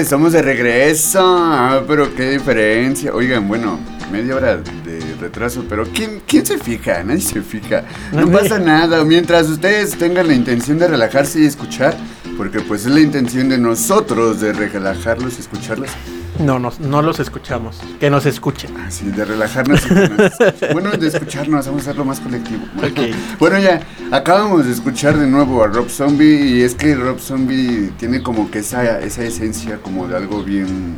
[0.00, 1.20] Estamos de regreso.
[1.22, 3.12] Ah, pero qué diferencia.
[3.14, 3.78] Oigan, bueno,
[4.10, 7.02] media hora de retraso, pero ¿quién, quién se fija?
[7.04, 7.84] Nadie se fija.
[8.12, 9.04] No pasa nada.
[9.04, 11.96] Mientras ustedes tengan la intención de relajarse y escuchar,
[12.36, 15.90] porque pues es la intención de nosotros de relajarlos y escucharlos.
[16.40, 17.78] No, no, no los escuchamos.
[18.00, 18.76] Que nos escuchen.
[18.78, 19.84] Así, de relajarnos.
[19.84, 22.62] y que nos bueno, de escucharnos, vamos a hacerlo más colectivo.
[22.78, 23.14] Ok.
[23.38, 23.80] Bueno, ya,
[24.10, 28.50] acabamos de escuchar de nuevo a Rob Zombie y es que Rob Zombie tiene como
[28.50, 30.96] que esa, esa esencia como de algo bien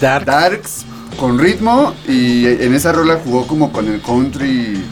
[0.00, 0.24] Dark.
[0.24, 0.84] darks,
[1.18, 4.82] con ritmo y en esa rola jugó como con el country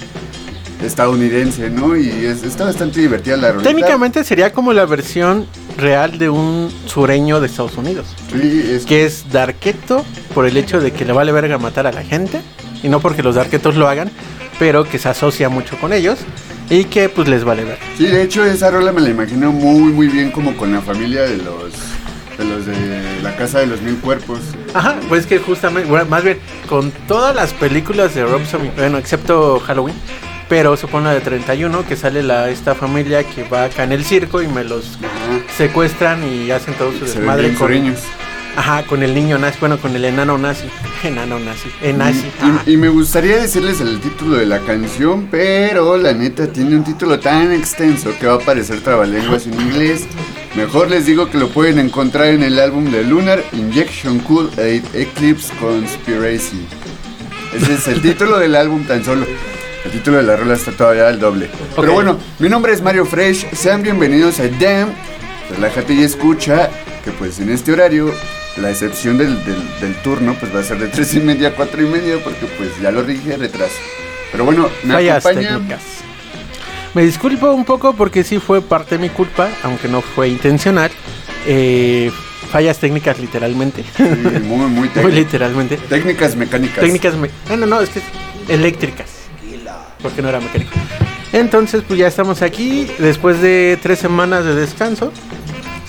[0.82, 1.96] estadounidense, ¿no?
[1.96, 3.62] Y es- está bastante divertida la rola.
[3.64, 5.46] Técnicamente sería como la versión
[5.76, 8.06] real de un sureño de Estados Unidos.
[8.32, 10.04] Sí, es Que es Darketo
[10.34, 12.40] por el hecho de que le vale verga matar a la gente.
[12.82, 14.10] Y no porque los Darketos lo hagan,
[14.58, 16.18] pero que se asocia mucho con ellos.
[16.70, 17.78] Y que pues les vale ver.
[17.96, 21.22] Sí, de hecho esa rola me la imagino muy muy bien como con la familia
[21.22, 21.72] de los
[22.38, 24.40] de los de la casa de los mil cuerpos.
[24.72, 26.38] Ajá, pues que justamente, bueno, más bien,
[26.68, 29.94] con todas las películas de Rob Zombie, bueno, excepto Halloween,
[30.54, 34.04] pero supone la de 31, que sale la esta familia que va acá en el
[34.04, 34.96] circo y me los
[35.56, 37.94] secuestran y hacen todo su Se desmadre con.
[38.56, 40.66] Ajá, con el niño nazi, bueno, con el enano nazi.
[41.02, 42.26] Enano nazi, Y, enazi.
[42.40, 42.62] ajá.
[42.66, 46.84] y- y me gustaría decirles el título de la canción, pero la neta tiene un
[46.84, 50.04] título tan extenso que va a parecer trabalenguas en inglés.
[50.54, 54.84] Mejor les digo que lo pueden encontrar en el álbum de Lunar Injection Cool Aid
[54.94, 56.64] Eclipse Conspiracy.
[57.56, 59.26] Ese es el título del álbum tan solo.
[59.84, 61.48] El título de la rola está todavía al doble.
[61.76, 63.50] Pero bueno, mi nombre es Mario Fresh.
[63.54, 64.92] Sean bienvenidos a Damn.
[65.50, 66.70] Relájate y escucha
[67.04, 68.12] que pues en este horario
[68.56, 71.50] la excepción del, del- del turno pues va a ser de tres y media a
[71.52, 73.74] cuatro y media porque pues ya lo dije retraso.
[74.32, 75.54] Pero bueno, me Fallas acompaña.
[75.54, 75.82] técnicas.
[76.94, 80.90] Me disculpo un poco porque sí fue parte de mi culpa, aunque no fue intencional.
[81.46, 82.10] Eh,
[82.50, 83.84] fallas técnicas literalmente.
[83.96, 85.76] Sí, muy, muy Muy literalmente.
[85.76, 86.80] Técnicas mecánicas.
[86.80, 87.14] Técnicas...
[87.16, 88.04] me- No, no, no, es que es
[88.48, 89.10] eléctricas.
[90.04, 90.70] Porque no era mecánico.
[91.32, 95.10] Entonces, pues ya estamos aquí después de tres semanas de descanso.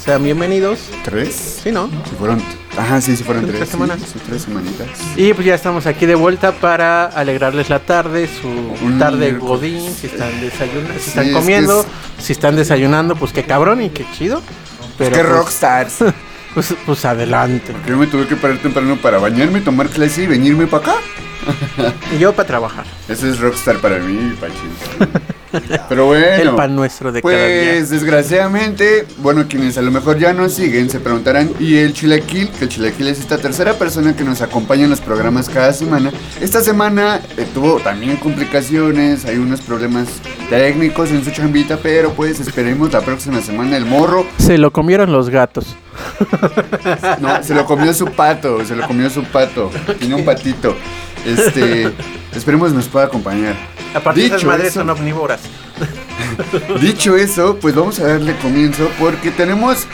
[0.04, 0.80] Sean bienvenidos.
[1.04, 1.60] ¿Tres?
[1.64, 1.88] Sí, ¿no?
[2.10, 2.42] Si fueron.
[2.78, 3.70] Ajá, sí, sí fueron Tres tres.
[3.70, 4.00] semanas.
[4.02, 4.88] sí, tres semanitas.
[5.18, 10.08] Y pues ya estamos aquí de vuelta para alegrarles la tarde, su tarde godín, si
[10.08, 11.86] están desayunando, si Sí, están es comiendo,
[12.20, 14.42] si están desayunando, pues qué cabrón y qué chido.
[14.98, 15.98] Pero ¡Qué pues, rockstars!
[16.56, 17.74] Pues, pues adelante.
[17.86, 20.96] Yo me tuve que parar temprano para bañarme, tomar clase y venirme para acá.
[22.16, 22.86] Y yo para trabajar.
[23.07, 25.22] Ese es rockstar para mí, Pachín.
[25.90, 26.52] Pero bueno.
[26.52, 27.72] El pan nuestro de cada día.
[27.74, 32.50] Pues desgraciadamente, bueno, quienes a lo mejor ya nos siguen se preguntarán, ¿y el chilaquil?
[32.50, 36.12] Que el chilaquil es esta tercera persona que nos acompaña en los programas cada semana.
[36.42, 40.07] Esta semana eh, tuvo también complicaciones, hay unos problemas
[40.50, 44.25] técnicos en su chambita, pero pues esperemos la próxima semana el morro.
[44.38, 45.75] Se lo comieron los gatos.
[47.19, 49.72] No, se lo comió su pato, se lo comió su pato.
[50.00, 50.75] Tiene un patito.
[51.25, 51.92] Este,
[52.36, 53.56] esperemos nos pueda acompañar.
[53.94, 55.42] Aparte esas Dicho madres eso- son omnívoras.
[56.81, 59.86] Dicho eso, pues vamos a darle comienzo porque tenemos,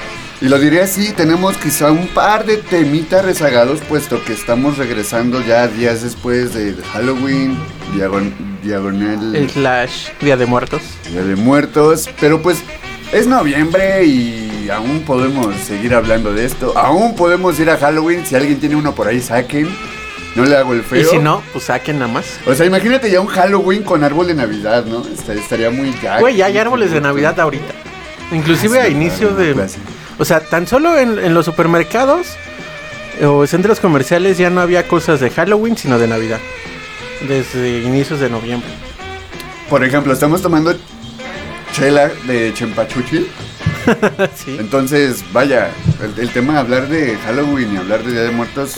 [0.41, 5.41] y lo diré así, tenemos quizá un par de temitas rezagados, puesto que estamos regresando
[5.45, 7.57] ya días después de Halloween,
[7.95, 10.81] diagon- diagonal El slash Día de Muertos.
[11.11, 12.57] Día de Muertos, pero pues
[13.11, 18.35] es noviembre y aún podemos seguir hablando de esto, aún podemos ir a Halloween, si
[18.35, 19.67] alguien tiene uno por ahí saquen,
[20.35, 21.01] no le hago el feo.
[21.01, 22.39] Y si no, pues saquen nada más.
[22.45, 25.05] O sea, imagínate ya un Halloween con árbol de Navidad, ¿no?
[25.07, 26.19] Esta- Estaría muy ya.
[26.19, 27.73] Güey, ya hay árboles de Navidad ahorita.
[28.31, 29.53] Inclusive Ah, a inicio claro, de...
[29.53, 29.79] clase.
[30.17, 32.27] O sea, tan solo en, en los supermercados
[33.23, 36.39] o centros comerciales ya no había cosas de Halloween, sino de Navidad.
[37.27, 38.69] Desde inicios de noviembre.
[39.69, 40.73] Por ejemplo, estamos tomando
[41.73, 43.27] chela de Chempachuchil.
[44.35, 44.57] sí.
[44.59, 45.69] Entonces, vaya,
[46.03, 48.75] el, el tema de hablar de Halloween y hablar de Día de Muertos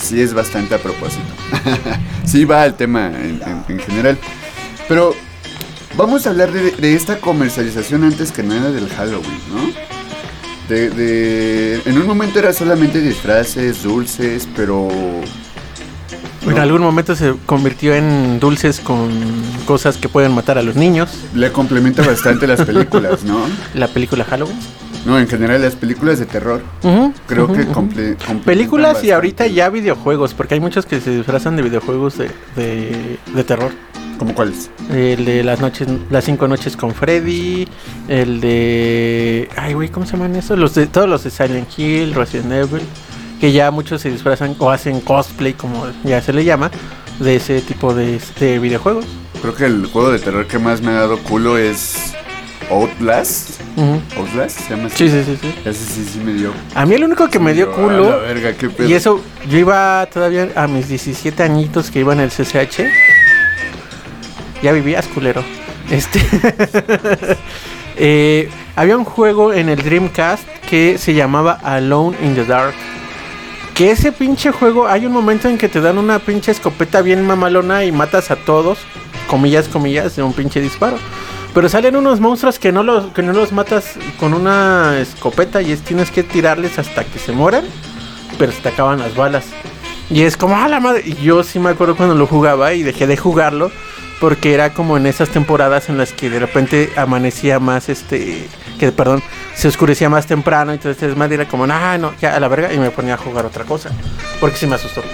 [0.00, 1.24] sí es bastante a propósito.
[2.24, 4.18] sí va al tema en, en- en general.
[4.88, 5.14] Pero
[5.96, 9.90] vamos a hablar de, de esta comercialización antes que nada del Halloween, ¿no?
[10.68, 14.88] De, de- en un momento era solamente disfraces, dulces, pero...
[16.42, 16.62] En ¿no?
[16.62, 19.10] algún momento se convirtió en dulces con
[19.66, 21.10] cosas que pueden matar a los niños.
[21.34, 23.40] Le complementa bastante las películas, ¿no?
[23.74, 24.56] La película Halloween.
[25.06, 26.62] No, en general las películas de terror.
[27.26, 31.62] Creo que comple- Películas y ahorita ya videojuegos, porque hay muchos que se disfrazan de
[31.62, 33.70] videojuegos de, de, de terror.
[34.18, 34.68] ¿Cómo cuáles?
[34.90, 37.66] El de las noches, las cinco noches con Freddy,
[38.08, 40.58] el de, ay güey, ¿cómo se llaman esos?
[40.58, 42.82] Los de todos los de Silent Hill, Resident Evil,
[43.40, 46.70] que ya muchos se disfrazan o hacen cosplay, como ya se le llama,
[47.18, 49.06] de ese tipo de, de videojuegos.
[49.40, 52.12] Creo que el juego de terror que más me ha dado culo es
[52.70, 53.60] Outlast.
[53.76, 54.00] Ujú.
[54.16, 54.96] Outlast se llama así.
[54.96, 55.54] Sí, sí, sí, sí.
[55.64, 56.52] Ese sí, sí me dio.
[56.74, 58.88] A mí el único que me dio a la culo verga, qué pedo.
[58.88, 62.84] Y eso, yo iba todavía a mis 17 añitos que iba en el CCH.
[64.62, 65.42] Ya vivías, culero.
[65.90, 66.20] Este.
[67.96, 72.74] eh, había un juego en el Dreamcast que se llamaba Alone in the Dark.
[73.74, 77.26] Que ese pinche juego, hay un momento en que te dan una pinche escopeta bien
[77.26, 78.78] mamalona y matas a todos,
[79.26, 80.98] comillas, comillas, de un pinche disparo.
[81.54, 85.72] Pero salen unos monstruos que no los, que no los matas con una escopeta y
[85.72, 87.64] es, tienes que tirarles hasta que se mueran
[88.40, 89.44] pero se te acaban las balas.
[90.08, 91.02] Y es como, ah, la madre.
[91.04, 93.70] Y yo sí me acuerdo cuando lo jugaba y dejé de jugarlo.
[94.18, 98.92] Porque era como en esas temporadas en las que de repente amanecía más, este, que
[98.92, 99.22] perdón,
[99.54, 100.72] se oscurecía más temprano.
[100.72, 102.72] Entonces desmadre era como, ah, no, ya a la verga.
[102.72, 103.90] Y me ponía a jugar otra cosa.
[104.40, 105.02] Porque sí me asustó.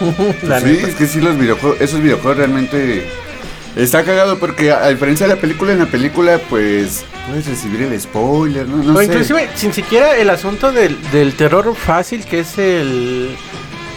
[0.00, 0.88] Sí, neta.
[0.88, 3.08] es que sí, los videojuegos, esos videojuegos realmente
[3.76, 8.00] está cagado porque a, diferencia de la película, en la película, pues puedes recibir el
[8.00, 8.82] spoiler, ¿no?
[8.82, 9.04] No o sé.
[9.06, 13.36] inclusive, sin siquiera el asunto del, del terror fácil, que es el,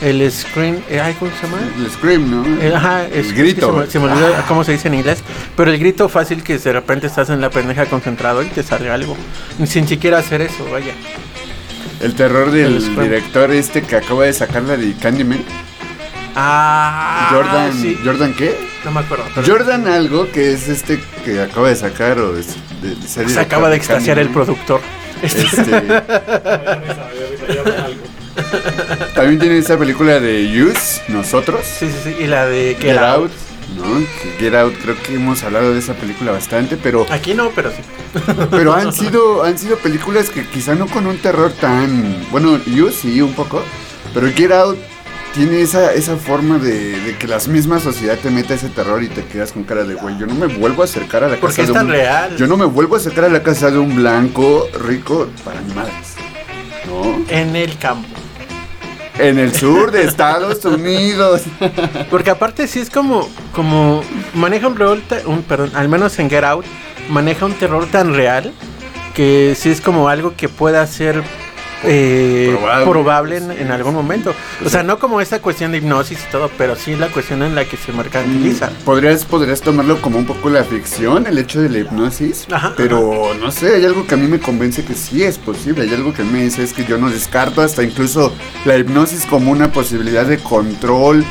[0.02, 1.60] el screen, eh, ay, ¿cómo se llama?
[1.78, 2.62] El scream, ¿no?
[2.62, 3.72] Eh, Ajá, el grito.
[3.74, 5.20] se me, se me olvidó cómo se dice en inglés.
[5.56, 8.90] Pero el grito fácil que de repente estás en la pendeja concentrado y te sale
[8.90, 9.16] algo.
[9.66, 10.94] Sin siquiera hacer eso, vaya.
[12.00, 13.04] El terror del El Scream.
[13.04, 15.44] director este que acaba de sacar la de Candyman.
[16.36, 17.98] Ah, Jordan, sí.
[18.06, 18.56] ¿Jordan qué?
[18.88, 19.25] No me acuerdo.
[19.36, 23.34] pero Jordan algo que es este que acaba de sacar o es de, de serie
[23.34, 24.79] se acaba de extasiar el productor.
[25.22, 25.44] Este-
[29.13, 31.65] también tiene esa película de Use, Nosotros.
[31.65, 32.24] Sí, sí, sí.
[32.24, 33.24] Y la de Get, Get Out.
[33.24, 33.32] Out,
[33.75, 34.06] ¿no?
[34.39, 37.82] Get Out, creo que hemos hablado de esa película bastante, pero, Aquí no, pero sí.
[38.50, 42.89] pero han sido, han sido películas que quizá no con un terror tan, bueno, You
[42.91, 43.63] sí un poco,
[44.13, 44.77] pero Get Out
[45.38, 49.08] tiene esa, esa forma de, de que la misma sociedad te mete ese terror y
[49.08, 51.58] te quedas con cara de güey, yo no me vuelvo a acercar a la Porque
[51.58, 52.36] casa es de tan un, real.
[52.36, 55.74] yo no me vuelvo a acercar a la casa de un blanco rico para mi
[55.75, 56.15] madres,
[56.88, 57.24] ¿no?
[57.29, 58.08] En el campo.
[59.20, 61.44] En el sur de Estados Unidos.
[62.10, 64.03] Porque aparte sí es como, como
[64.34, 64.79] maneja un
[65.25, 66.65] un, perdón, al menos en Get Out,
[67.10, 68.53] maneja un terror tan real
[69.13, 71.24] que sí es como algo que pueda ser
[71.84, 72.86] eh, Probable.
[72.86, 74.34] probable, en, en algún momento.
[74.66, 77.56] O sea, no como esa cuestión de hipnosis y todo, pero sí la cuestión en
[77.56, 78.70] la que se mercantiliza.
[78.86, 83.34] Podrías, podrías tomarlo como un poco la ficción, el hecho de la hipnosis, Ajá, pero
[83.40, 86.14] no sé, hay algo que a mí me convence que sí es posible, hay algo
[86.14, 88.34] que me dice es que yo no descarto hasta incluso
[88.66, 91.24] la hipnosis como una posibilidad de control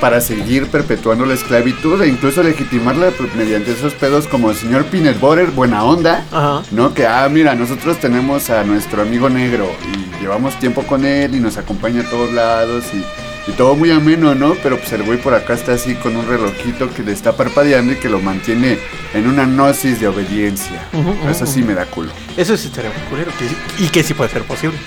[0.00, 5.18] para seguir perpetuando la esclavitud e incluso legitimarla mediante esos pedos como el señor Peanut
[5.18, 6.62] Butter, buena onda, Ajá.
[6.70, 6.94] ¿no?
[6.94, 11.40] Que, ah, mira, nosotros tenemos a nuestro amigo negro y llevamos tiempo con él y
[11.40, 14.54] nos acompaña a todos lados y, y todo muy ameno, ¿no?
[14.62, 17.92] Pero pues el güey por acá está así con un relojito que le está parpadeando
[17.92, 18.78] y que lo mantiene
[19.14, 20.86] en una gnosis de obediencia.
[21.28, 22.12] Eso sí me da culo.
[22.36, 24.78] Eso sí estaría muy culero que y que sí puede ser posible.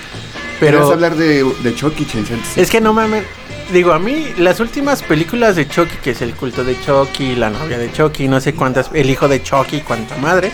[0.60, 0.78] Pero...
[0.78, 2.40] Pero hablar de, de Chucky, Chenchen?
[2.54, 3.24] Es que no mames.
[3.72, 7.48] Digo, a mí las últimas películas de Chucky, que es el culto de Chucky, la
[7.48, 10.52] novia de Chucky, no sé cuántas, el hijo de Chucky, cuánta madre.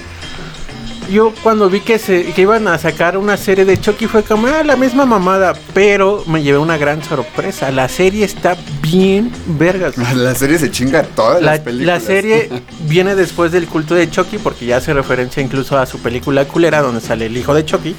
[1.11, 4.47] Yo cuando vi que se que iban a sacar una serie de Chucky fue como
[4.47, 7.73] ah, la misma mamada, pero me llevé una gran sorpresa.
[7.73, 9.97] La serie está bien vergas.
[10.15, 12.03] La serie se chinga todas La, las películas.
[12.03, 12.51] la serie
[12.83, 16.83] viene después del culto de Chucky porque ya hace referencia incluso a su película culera
[16.83, 17.97] donde sale el hijo de Chucky.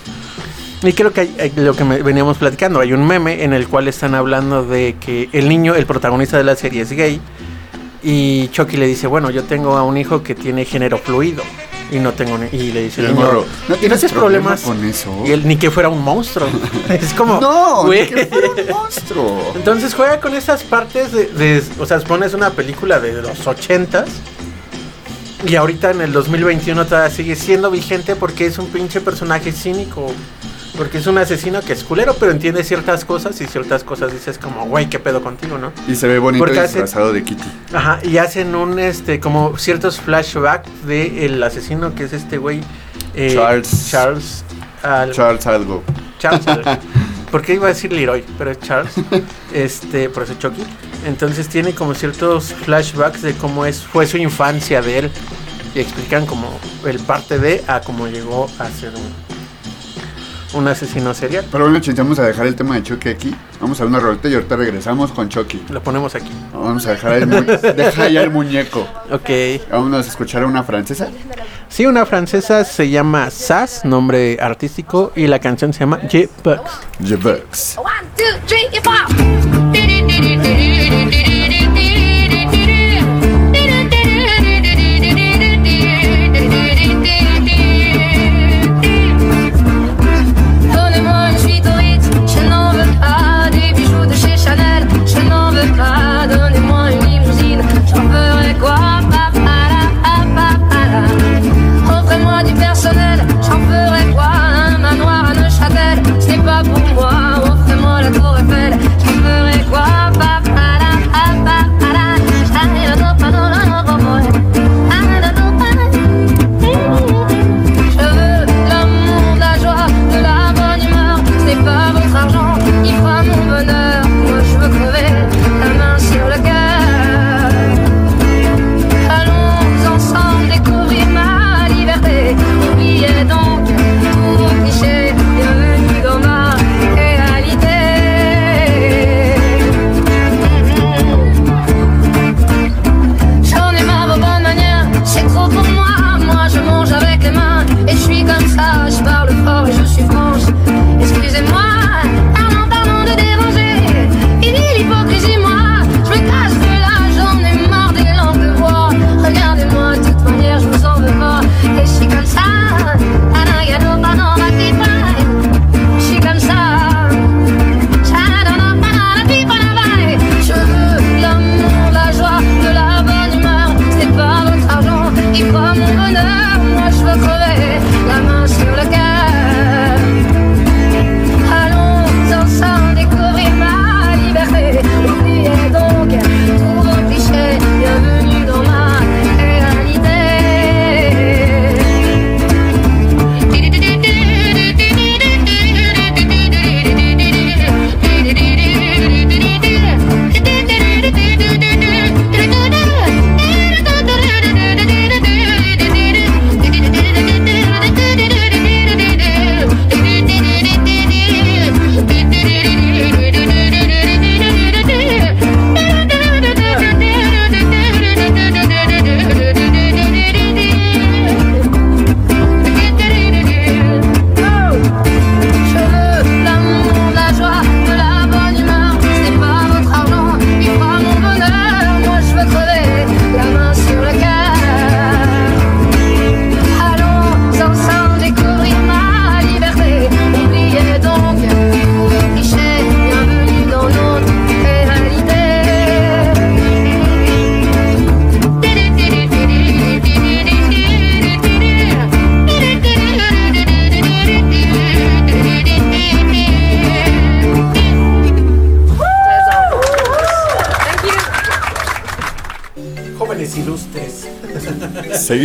[0.81, 3.67] Y creo que hay- hay lo que me- veníamos platicando, hay un meme en el
[3.67, 7.19] cual están hablando de que el niño, el protagonista de la serie es gay
[8.01, 11.43] y Chucky le dice, bueno, yo tengo a un hijo que tiene género fluido
[11.91, 12.47] y no tengo ni-".
[12.57, 15.23] y le dice Y el niño, morro, ¿no tienes problema problemas con eso?
[15.27, 16.47] y él ni que fuera un monstruo.
[16.89, 19.51] es como, No, ni que fuera un monstruo.
[19.55, 24.05] Entonces juega con esas partes de, de- o sea, pones una película de los 80s
[25.45, 30.07] y ahorita en el 2021 todavía sigue siendo vigente porque es un pinche personaje cínico.
[30.79, 34.37] Porque es un asesino que es culero, pero entiende ciertas cosas y ciertas cosas dices
[34.37, 35.73] como, güey, qué pedo contigo, ¿no?
[35.89, 37.43] Y se ve bonito Porque disfrazado de Kitty.
[37.73, 42.61] Ajá, y hacen un, este, como ciertos flashbacks de el asesino que es este güey.
[43.13, 43.89] eh, Charles.
[43.91, 44.43] Charles.
[44.81, 45.83] al- Charles algo.
[46.17, 46.45] Charles.
[47.29, 48.23] ¿Por qué iba a decir Leroy?
[48.37, 48.93] Pero es Charles.
[49.53, 50.63] Este, por eso Chucky.
[51.05, 55.11] Entonces tiene como ciertos flashbacks de cómo es, fue su infancia de él.
[55.75, 59.28] Y explican como el parte de a cómo llegó a ser un,
[60.53, 61.45] un asesino serial.
[61.51, 63.35] Pero bueno, Chenchen, vamos a dejar el tema de Chucky aquí.
[63.59, 65.63] Vamos a una rolita y ahorita regresamos con Chucky.
[65.69, 66.31] Lo ponemos aquí.
[66.53, 68.87] Vamos a dejar el, mu- deja ya el muñeco.
[69.11, 69.29] Ok.
[69.71, 71.07] Vamos a escuchar a una francesa.
[71.67, 75.99] Sí, una francesa se llama Sass, nombre artístico, y la canción se llama.
[76.09, 77.77] Je Bugs.
[77.77, 80.09] One, two, three, four.
[95.67, 95.98] goodbye.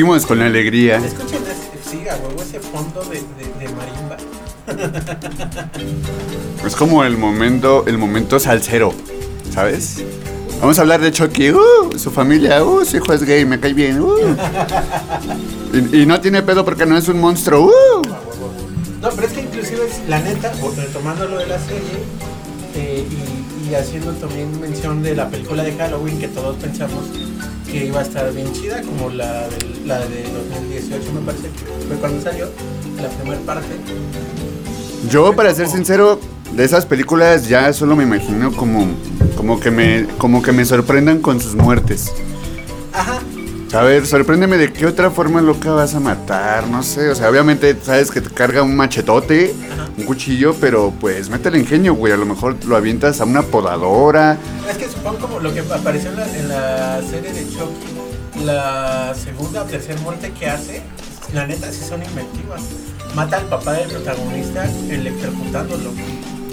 [0.04, 0.96] Seguimos con la alegría.
[0.96, 4.16] Escuchen, ese- sí, a huevo, ese fondo de, de, de marimba.
[6.66, 8.92] Es como el momento, el momento salsero,
[9.52, 10.02] ¿sabes?
[10.60, 11.50] Vamos a hablar de Chucky.
[11.52, 14.00] Uh, su familia, uh, su hijo es gay, me cae bien.
[14.00, 14.16] Uh.
[15.74, 17.66] Y, y no tiene pedo porque no es un monstruo.
[17.66, 18.02] Uh.
[19.02, 21.82] No, pero es que inclusive, es, la neta, retomando lo de la serie
[22.76, 27.06] eh, y, y haciendo también mención de la película de Halloween que todos pensamos
[27.68, 31.86] que iba a estar bien chida, como la de, la de 2018 me parece que
[31.86, 32.48] fue cuando salió,
[33.00, 33.68] la primera parte.
[35.10, 36.18] Yo, para ser sincero,
[36.52, 38.86] de esas películas ya solo me imagino como,
[39.36, 42.12] como, que, me, como que me sorprendan con sus muertes.
[42.92, 43.18] Ajá,
[43.72, 47.10] A ver, sorpréndeme de qué otra forma loca vas a matar, no sé.
[47.10, 49.54] O sea, obviamente sabes que te carga un machetote,
[49.98, 52.12] un cuchillo, pero pues métele ingenio, güey.
[52.12, 54.38] A lo mejor lo avientas a una podadora.
[54.70, 57.93] es que supongo como lo que apareció en la, en la serie de Chucky,
[58.44, 60.82] la segunda o tercera muerte que hace,
[61.32, 62.62] la neta sí son inventivas.
[63.14, 65.92] Mata al papá del protagonista electrocutándolo.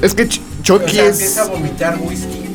[0.01, 1.11] Es que Ch- O Chucky sea, es.
[1.13, 2.47] empieza a vomitar whisky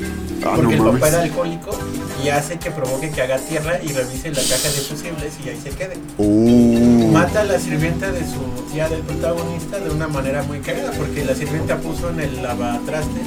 [0.45, 1.77] Ah, porque no el papá era alcohólico
[2.25, 5.61] y hace que provoque que haga tierra y revise la caja de fusibles y ahí
[5.61, 5.97] se quede.
[6.19, 7.11] Uh.
[7.11, 8.41] Mata a la sirvienta de su
[8.73, 13.27] tía del protagonista de una manera muy cagada porque la sirvienta puso en el lavatrastes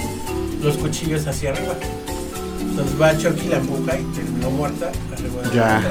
[0.61, 1.73] los cuchillos hacia arriba.
[2.79, 4.89] Entonces va Chucky, la empuja y terminó muerta
[5.53, 5.83] Ya.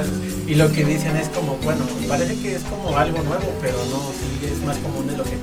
[0.46, 4.10] Y lo que dicen es como, bueno, parece que es como algo nuevo, pero no,
[4.12, 5.36] sí es más común de lo que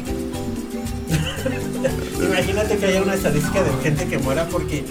[2.25, 4.83] Imagínate que haya una estadística de gente que muera porque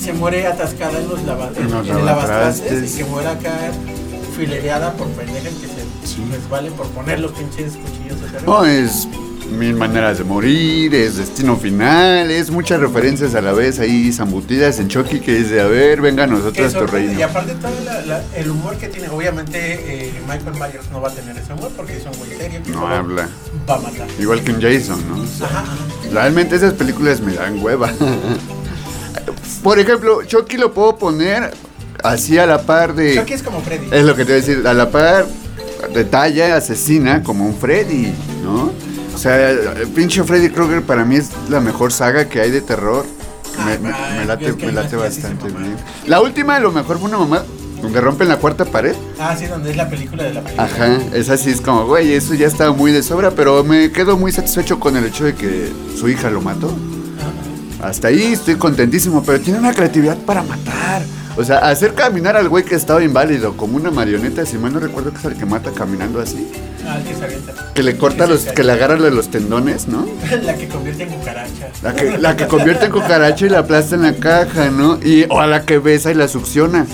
[0.00, 2.94] se muere atascada en los, lava, en, En los en el lavatrastes lavatrastes.
[2.94, 3.72] y que muera acá
[4.36, 5.66] filereada por pendeja que
[6.06, 8.18] se resbale por poner los pinches cuchillos.
[8.46, 9.08] No, es
[9.50, 14.78] mil maneras de morir, es destino final, es muchas referencias a la vez ahí zambutidas
[14.78, 17.12] en Chucky que dice, a ver, venga a nosotros tu sorprende.
[17.12, 17.28] Y reino.
[17.30, 21.12] aparte todo la- la- el humor que tiene, obviamente eh, Michael Myers no va a
[21.12, 23.28] tener ese humor porque es un güey serio que No habla.
[23.68, 24.06] va a matar.
[24.18, 25.22] Igual que un Jason, ¿no?
[25.22, 25.74] O sea, Ajá, ajá.
[26.12, 27.92] Realmente esas películas me dan hueva.
[29.62, 31.52] Por ejemplo, Chucky lo puedo poner
[32.04, 33.14] así a la par de...
[33.16, 33.88] Chucky es como Freddy.
[33.90, 35.26] Es lo que te voy a decir, a la par
[35.92, 38.12] de talla asesina como un Freddy,
[38.44, 38.70] ¿no?
[39.16, 42.60] O sea, el pinche Freddy Krueger para mí es la mejor saga que hay de
[42.60, 43.06] terror.
[43.64, 45.74] Me, me- Ay, me late, es me bastante bien.
[46.06, 47.42] La última a lo mejor fue una mamá
[47.80, 48.94] donde rompen la cuarta pared.
[49.18, 50.64] Ah, sí, donde es la película de la película.
[50.66, 54.18] Ajá, esa sí es como, güey, eso ya está muy de sobra, pero me quedo
[54.18, 56.70] muy satisfecho con el hecho de que su hija lo mató.
[57.82, 61.00] Hasta ahí estoy contentísimo, pero tiene una creatividad para matar.
[61.36, 64.80] O sea, hacer caminar al güey que estaba inválido como una marioneta, si mal no
[64.80, 66.50] recuerdo que es el que mata caminando así.
[66.86, 67.72] Ah, el que se avienta.
[67.74, 70.06] Que le corta los, que le agarra de los tendones, ¿no?
[70.42, 71.68] La que convierte en cucaracha.
[71.82, 74.98] La que, la que convierte en cucaracha y la aplasta en la caja, ¿no?
[75.02, 76.86] Y, o a la que besa y la succiona.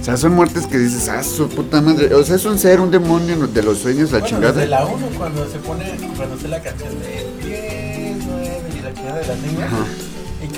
[0.00, 2.14] O sea, son muertes que dices, ah, su puta madre.
[2.14, 4.52] O sea, es un ser, un demonio de los sueños, la bueno, chingada.
[4.52, 5.84] desde la 1 cuando se pone,
[6.16, 9.66] cuando hace la canción de 10, 9 y la chingada de las niñas.
[9.66, 10.09] Ajá.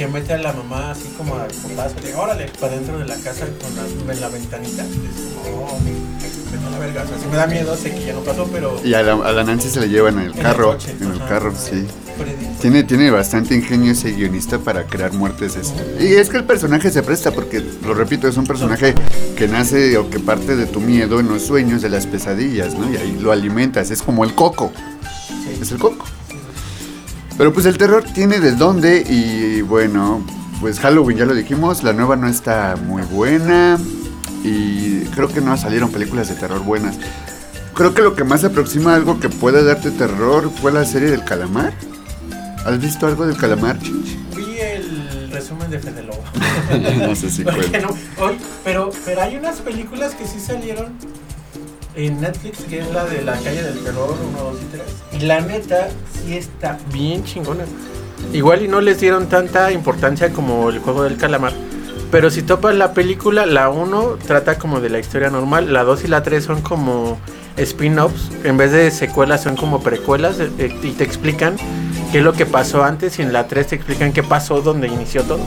[0.03, 3.15] Que mete a la mamá así como al putazo de órale para dentro de la
[3.19, 4.83] casa con la, en la ventanita.
[4.83, 4.89] Es
[5.45, 7.03] como, oh, vete a la verga.
[7.05, 8.81] O sea, si me da miedo, sé que ya no pasó, pero.
[8.83, 10.73] Y a la, a la Nancy se la llevan en el En el carro.
[10.73, 11.29] coche, en el ajá.
[11.29, 11.87] carro, sí.
[12.61, 15.55] Tiene, tiene bastante ingenio ese guionista para crear muertes.
[15.55, 16.05] este.
[16.05, 18.97] Y es que el personaje se presta porque, lo repito, es un personaje
[19.37, 22.93] que nace o que parte de tu miedo en los sueños, de las pesadillas, ¿no?
[22.93, 24.73] Y ahí lo alimentas, es como el coco.
[25.45, 25.59] Sí.
[25.63, 26.05] Es el coco.
[27.43, 30.25] Pero pues el terror tiene de dónde y bueno,
[30.61, 33.81] pues Halloween ya lo dijimos, la nueva no está muy buena
[34.45, 36.99] y creo que no salieron películas de terror buenas.
[37.75, 40.85] Creo que lo que más se aproxima a algo que pueda darte terror fue la
[40.85, 41.75] serie del calamar.
[42.65, 44.17] ¿Has visto algo del calamar, Chinch?
[44.37, 46.23] Vi el resumen de Fede Lobo.
[47.09, 47.53] no sé si no,
[48.63, 50.93] pero, pero hay unas películas que sí salieron
[51.95, 54.83] en Netflix, que es la de la calle del terror 1, 2 y 3.
[55.23, 57.65] Y la neta, sí está bien chingona.
[58.33, 61.53] Igual y no les dieron tanta importancia como el juego del calamar.
[62.11, 66.05] Pero si topas la película, la 1 trata como de la historia normal, la 2
[66.05, 67.19] y la 3 son como
[67.57, 71.57] spin-offs, en vez de secuelas son como precuelas eh, eh, y te explican
[72.11, 74.89] qué es lo que pasó antes y en la 3 te explican qué pasó donde
[74.89, 75.41] inició todo.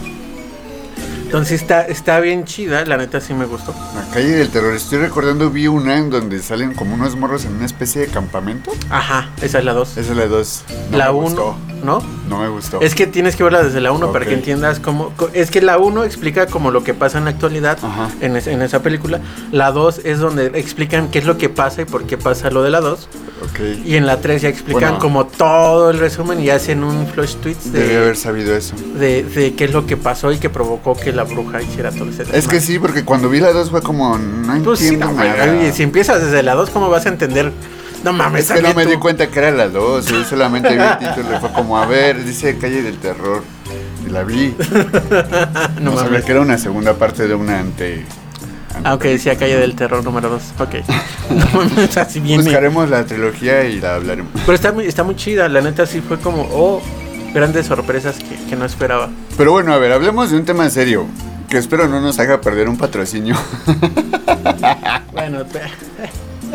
[1.35, 3.75] Entonces está, está bien chida, la neta sí me gustó.
[3.93, 7.55] La calle del terror, estoy recordando, vi una en donde salen como unos morros en
[7.55, 8.71] una especie de campamento.
[8.89, 9.97] Ajá, esa es la 2.
[9.97, 10.63] Esa es la dos.
[10.91, 11.57] No la me 1, gustó.
[11.85, 12.01] ¿No?
[12.29, 12.81] No me gustó.
[12.81, 14.29] Es que tienes que verla desde la 1 para Ok.
[14.29, 15.13] que entiendas cómo...
[15.33, 17.77] Es que la 1 explica como lo que pasa en la actualidad
[18.21, 19.19] en, es- en esa película.
[19.51, 22.63] La 2 es donde explican qué es lo que pasa y por qué pasa lo
[22.63, 23.07] de la 2.
[23.43, 23.59] Ok.
[23.85, 24.99] Y en la 3 ya explican Bueno.
[24.99, 28.75] como todo el resumen y hacen un flash tweets de, haber sabido eso.
[28.97, 32.09] de, de qué es lo que pasó y que provocó que la bruja hiciera todo
[32.09, 35.07] ese Es que sí, porque cuando vi la 2 fue como, no Pues sí, entiendo
[35.07, 35.71] no, güey, nada.
[35.73, 37.51] si empiezas desde la 2, ¿cómo vas a entender?
[38.05, 40.79] No mames, Es que no me di cuenta que era la 2, yo solamente vi
[40.81, 43.41] el título y fue como, a ver, dice Calle del Terror.
[44.05, 44.55] Y la vi.
[45.81, 48.05] No No, sabía que era una segunda parte de una ante...
[48.83, 50.43] Aunque decía Calle del Terror número 2.
[50.59, 50.75] Ok.
[51.31, 52.43] No mames, así viene.
[52.43, 54.31] Buscaremos la trilogía y la hablaremos.
[54.45, 56.83] Pero está muy, está muy chida, la neta sí fue como, oh,
[57.33, 59.09] grandes sorpresas que, que no esperaba.
[59.35, 61.07] Pero bueno, a ver, hablemos de un tema serio.
[61.49, 63.35] Que espero no nos haga perder un patrocinio.
[65.13, 65.61] Bueno, pe-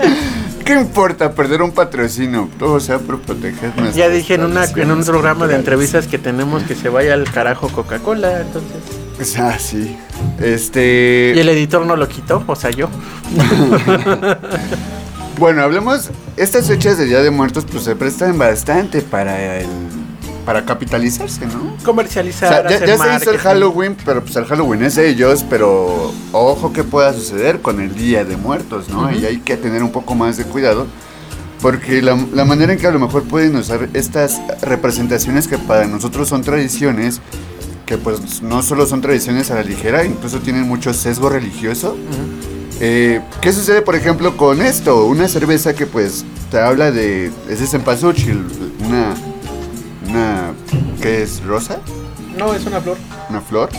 [0.65, 2.49] ¿Qué importa perder un patrocinio?
[2.59, 6.63] Todo sea por proteger ya dije en, una, en un programa de entrevistas que tenemos
[6.63, 9.37] que se vaya al carajo Coca-Cola, entonces...
[9.39, 9.99] Ah, sí.
[10.41, 11.35] Este...
[11.37, 12.89] Y el editor no lo quitó, o sea, yo.
[15.41, 16.11] Bueno, hablemos.
[16.37, 19.67] Estas fechas de Día de Muertos, pues se prestan bastante para el.
[20.45, 21.77] Para capitalizarse, ¿no?
[21.81, 23.39] O Comercializar, sea, ya, ya se hizo el.
[23.39, 27.95] Halloween, pero pues el Halloween es de ellos, pero ojo que pueda suceder con el
[27.95, 29.05] Día de Muertos, ¿no?
[29.05, 29.19] Ujú.
[29.19, 30.87] Y hay que tener un poco más de cuidado,
[31.61, 35.87] porque la, la manera en que a lo mejor pueden usar estas representaciones que para
[35.87, 37.21] nosotros son tradiciones,
[37.87, 41.93] que pues no solo son tradiciones a la ligera, incluso tienen mucho sesgo religioso.
[41.93, 42.51] Ujú.
[42.83, 45.05] Eh, ¿Qué sucede, por ejemplo, con esto?
[45.05, 47.31] Una cerveza que pues te habla de...
[47.49, 48.43] Es de cempasúchil,
[48.87, 49.15] una...
[51.01, 51.43] ¿Qué es?
[51.45, 51.79] ¿Rosa?
[52.37, 52.97] No, es una flor.
[53.29, 53.71] ¿Una flor?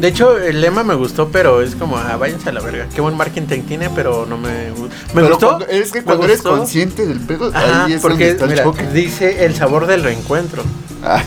[0.00, 2.88] De hecho, el lema me gustó, pero es como, ah, váyanse a la verga.
[2.92, 4.74] Qué buen marketing tiene, pero no me Me
[5.14, 5.46] Pero gustó.
[5.48, 6.56] cuando- es que cuando eres gustó.
[6.56, 8.86] consciente del pedo, Ajá, ahí es porque donde está el mira, choque.
[8.92, 10.62] dice el sabor del reencuentro.
[11.04, 11.22] Ah,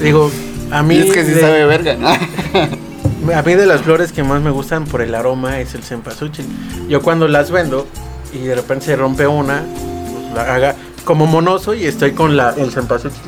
[0.00, 0.30] Digo,
[0.70, 1.96] a mí, y es que sí de, sabe verga.
[3.34, 6.46] a mí de las flores que más me gustan por el aroma es el cempasúchil.
[6.88, 7.86] Yo cuando las vendo
[8.32, 12.50] y de repente se rompe una, pues la haga como monoso y estoy con la,
[12.50, 13.22] el cempasúchil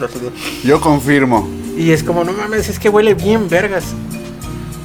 [0.65, 1.49] Yo confirmo.
[1.77, 3.85] Y es como, no mames, es que huele bien vergas.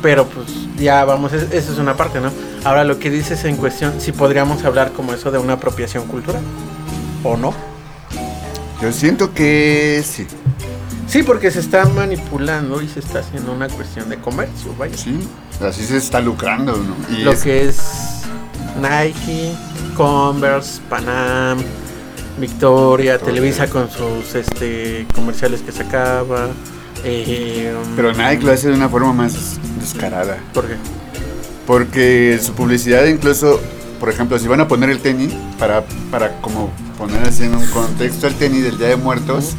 [0.03, 2.31] Pero pues ya vamos, es- eso es una parte, ¿no?
[2.63, 6.41] Ahora lo que dices en cuestión, si podríamos hablar como eso de una apropiación cultural.
[7.23, 7.51] ¿O no?
[8.81, 10.27] Yo siento que sí.
[11.07, 14.95] Sí, porque se está manipulando y se está haciendo una cuestión de comercio, vaya.
[14.97, 15.17] Sí.
[15.65, 16.95] Así se está lucrando, ¿no?
[17.17, 17.77] Y Lo es- que es
[18.79, 19.53] Nike,
[19.95, 21.59] Converse, Panam,
[22.37, 26.47] Victoria, Televisa con sus este comerciales que sacaba.
[27.03, 30.37] Eh, Pero Nike lo hace de una forma más descarada.
[30.53, 30.75] ¿Por qué?
[31.67, 33.59] Porque su publicidad incluso,
[33.99, 37.65] por ejemplo, si van a poner el tenis, para, para como poner así en un
[37.67, 39.55] contexto el tenis del Día de Muertos,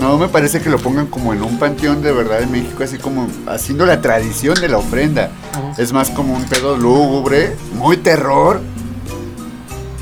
[0.00, 2.98] no me parece que lo pongan como en un panteón de verdad en México, así
[2.98, 5.30] como haciendo la tradición de la ofrenda.
[5.76, 8.60] Es más como un pedo lúgubre, muy terror.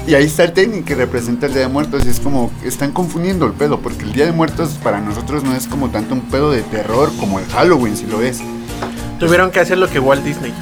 [0.06, 2.92] Y ahí está el tenis que representa el Día de Muertos y es como, están
[2.92, 6.20] confundiendo el pedo, porque el Día de Muertos para nosotros no es como tanto un
[6.22, 8.40] pedo de terror como el Halloween, si lo es.
[9.18, 10.52] Tuvieron que hacer lo que Walt Disney.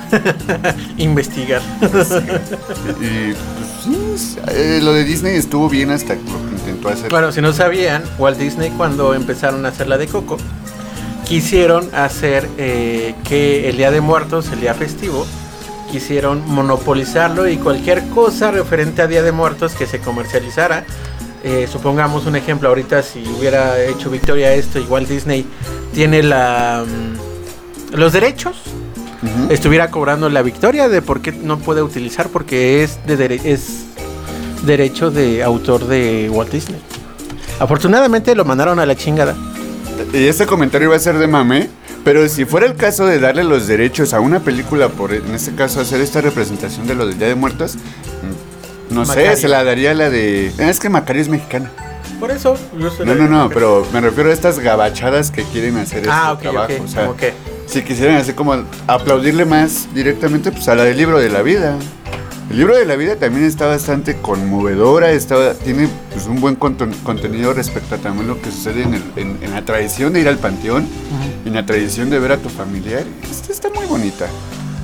[0.97, 1.61] Investigar.
[3.01, 3.33] Y
[3.89, 7.11] pues eh, lo de Disney estuvo bien hasta lo que intentó hacer.
[7.11, 10.37] Bueno, si no sabían, Walt Disney cuando empezaron a hacer la de Coco,
[11.25, 15.27] quisieron hacer eh, que el Día de Muertos, el día festivo,
[15.93, 20.85] quisieron monopolizarlo y cualquier cosa referente a Día de Muertos que se comercializara.
[21.45, 25.45] eh, supongamos un ejemplo, ahorita si hubiera hecho Victoria esto Walt Disney
[25.93, 28.63] tiene la, mm, los derechos,
[29.51, 33.85] estuviera cobrando la victoria de por qué no puede utilizar porque es de dere- es
[34.65, 36.81] derecho de autor de Walt Disney.
[37.59, 39.35] Afortunadamente lo mandaron a la chingada.
[40.13, 41.69] Y ese comentario iba a ser de mame,
[42.05, 45.55] pero si fuera el caso de darle los derechos a una película, por en este
[45.55, 49.31] caso hacer esta representación de lo del Día de Muertos, mm, no Macario.
[49.35, 50.53] sé, se la daría la de...
[50.59, 51.71] Es que Macario es mexicana.
[52.21, 52.57] Por eso.
[52.79, 56.35] yo se No, no, no, pero me refiero a estas gabachadas que quieren hacer Ah,
[56.37, 56.85] este ok, trabajo.
[56.85, 57.11] O sea,
[57.67, 61.77] si quisieran hacer como aplaudirle más directamente pues a la del libro de la vida.
[62.53, 67.55] El libro de la vida también está bastante conmovedora, está, tiene pues, un buen contenido
[67.55, 70.37] respecto a también lo que sucede en, el- en- en la tradición de ir al
[70.39, 70.87] panteón,
[71.47, 73.05] en la tradición de ver a tu familiar.
[73.49, 74.27] Está muy bonita.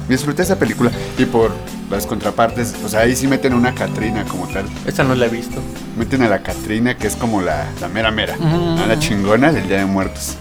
[0.08, 0.90] Disfruté esa película.
[1.18, 1.50] Y por
[1.90, 4.64] las contrapartes, o sea, ahí sí meten una Catrina como tal.
[4.86, 5.60] Esta no la he visto.
[5.98, 8.34] Meten a la Catrina, que es como la, la mera mera,
[8.86, 10.36] la chingona del Día de Muertos.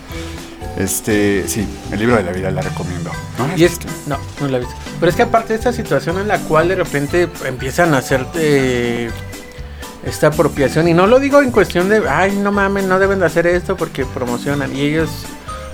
[0.78, 3.12] Este, sí, el libro de la vida la recomiendo.
[3.40, 3.88] ¿No la Y es viste?
[4.06, 4.76] no, no la he visto.
[5.00, 8.26] Pero es que aparte de esta situación en la cual de repente empiezan a hacer
[8.36, 9.10] eh,
[10.06, 10.88] esta apropiación.
[10.88, 13.76] Y no lo digo en cuestión de, ay, no mames, no deben de hacer esto
[13.76, 14.76] porque promocionan.
[14.76, 15.10] Y ellos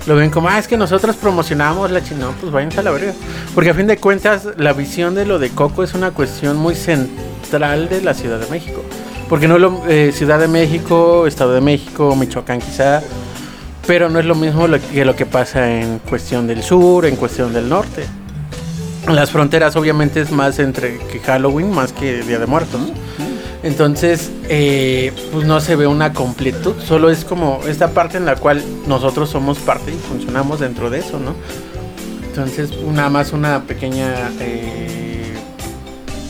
[0.06, 3.12] lo ven como, ah, es que nosotros promocionamos la chino, pues váyanse a la verga.
[3.54, 6.74] Porque a fin de cuentas, la visión de lo de Coco es una cuestión muy
[6.74, 8.82] central de la Ciudad de México.
[9.28, 13.02] Porque no lo, eh, Ciudad de México, Estado de México, Michoacán quizá,
[13.86, 17.16] pero no es lo mismo lo que lo que pasa en cuestión del sur, en
[17.16, 18.06] cuestión del norte.
[19.08, 22.80] Las fronteras obviamente es más entre que Halloween más que Día de Muertos.
[23.62, 28.36] Entonces, eh, pues no se ve una completud, solo es como esta parte en la
[28.36, 31.34] cual nosotros somos parte y funcionamos dentro de eso, ¿no?
[32.26, 35.32] Entonces, nada más una pequeña eh,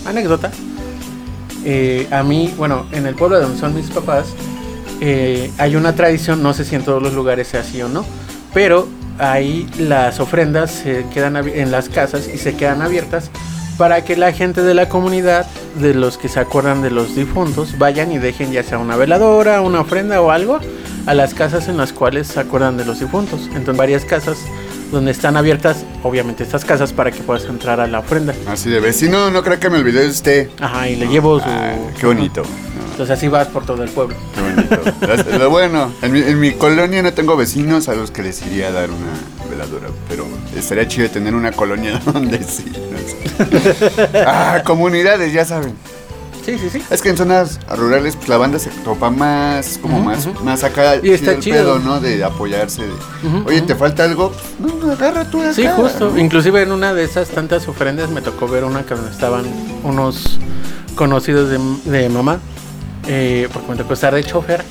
[0.07, 0.53] anécdota.
[1.65, 4.27] Eh, a mí, bueno, en el pueblo de donde son mis papás,
[5.01, 8.05] eh, hay una tradición, no sé si en todos los lugares sea así o no,
[8.53, 13.31] pero ahí las ofrendas se quedan en las casas y se quedan abiertas
[13.77, 15.47] para que la gente de la comunidad,
[15.81, 19.61] de los que se acuerdan de los difuntos, vayan y dejen ya sea una veladora,
[19.61, 20.61] una ofrenda o algo
[21.07, 23.49] a las casas en las cuales se acuerdan de los difuntos.
[23.49, 24.39] Entonces, varias casas
[24.91, 28.33] donde están abiertas, obviamente estas casas, para que puedas entrar a la ofrenda.
[28.47, 30.51] Así de vecino, no creo que me olvidé de usted.
[30.61, 31.47] Ajá, y le llevo su...
[31.49, 32.45] Ah, qué bonito.
[32.95, 34.15] Entonces así vas por todo el pueblo.
[34.37, 35.39] Qué bonito.
[35.39, 38.69] Lo bueno, en mi, en mi colonia no tengo vecinos a los que les iría
[38.69, 40.25] a dar una veladora, pero
[40.57, 42.65] estaría chido tener una colonia donde sí.
[44.27, 45.75] Ah, comunidades, ya saben.
[46.45, 46.83] Sí, sí, sí.
[46.89, 50.97] Es que en zonas rurales pues la banda se topa más, como más, más acá
[51.03, 51.57] Y está chido.
[51.57, 51.99] pedo, ¿no?
[51.99, 52.83] De apoyarse.
[52.83, 52.93] de,
[53.47, 53.63] Oye.
[53.63, 54.31] ¿te falta algo?
[54.61, 55.53] Pues, no, agarra tú acá.
[55.55, 56.11] Sí, justo.
[56.11, 56.19] ¿no?
[56.21, 59.47] Inclusive en una de esas tantas ofrendas me tocó ver una que estaban
[59.83, 60.39] unos
[60.95, 61.59] conocidos de,
[61.91, 62.39] de mamá,
[63.07, 64.65] eh, porque me tocó estar de chofer.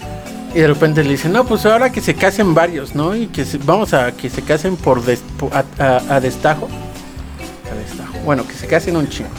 [0.55, 3.15] Y de repente le dicen, no, pues ahora que se casen varios, ¿no?
[3.15, 6.67] Y que se- vamos a que se casen por des- a, a- a destajo.
[7.71, 8.13] A destajo.
[8.23, 9.29] Bueno, que se casen un chingo.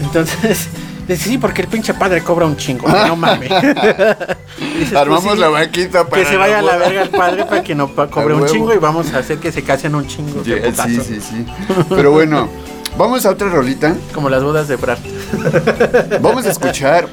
[0.00, 0.68] Entonces,
[1.06, 2.88] dice, sí, porque el pinche padre cobra un chingo.
[2.88, 3.50] no mames.
[4.78, 7.44] Dices, Armamos pues, sí, la vaquita para que se vaya a la verga el padre
[7.44, 10.06] para que no pa- cobre un chingo y vamos a hacer que se casen un
[10.06, 10.42] chingo.
[10.42, 11.46] de sí, sí, sí.
[11.90, 12.48] Pero bueno,
[12.96, 13.94] vamos a otra rolita.
[14.14, 14.98] Como las bodas de Brad.
[16.22, 17.06] Vamos a escuchar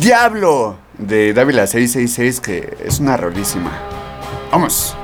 [0.00, 3.70] Diablo de Dávila 666, que es una rolísima.
[4.50, 4.96] Vamos.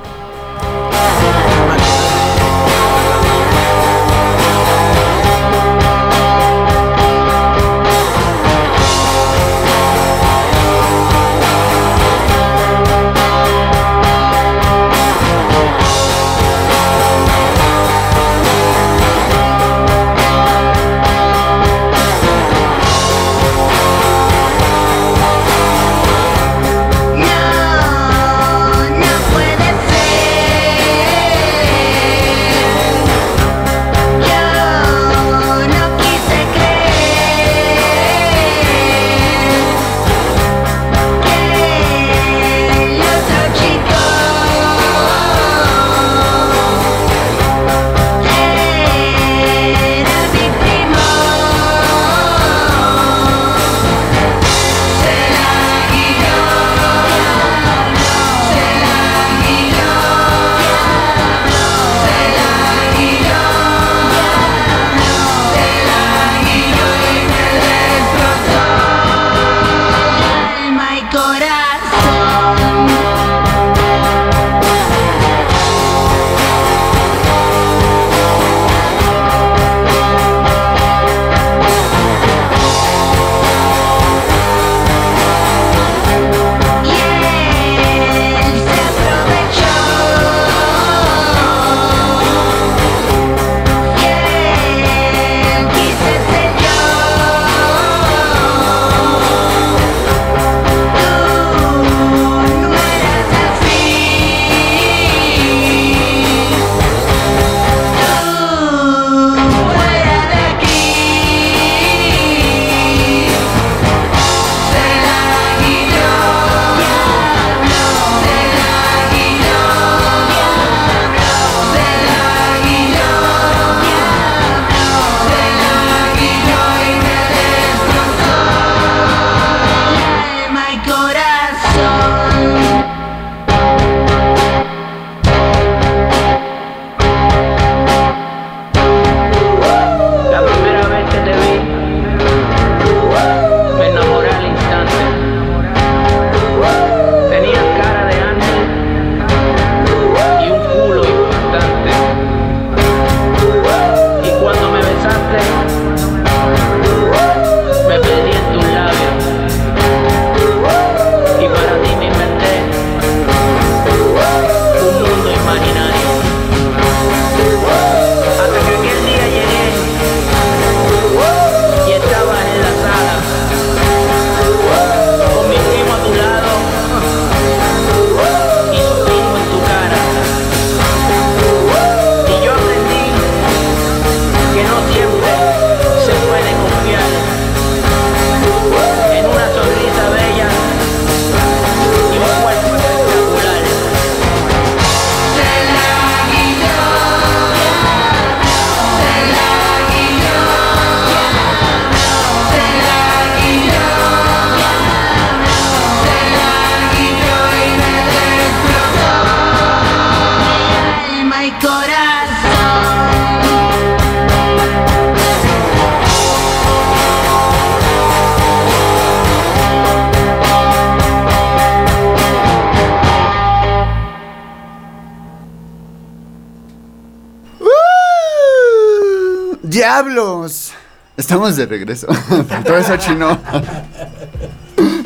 [231.30, 232.08] Estamos de regreso.
[232.48, 233.38] Faltó eso chino.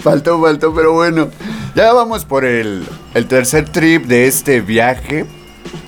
[0.01, 1.29] faltó, faltó, pero bueno.
[1.75, 2.87] Ya vamos por el,
[3.29, 5.27] tercer trip de este viaje.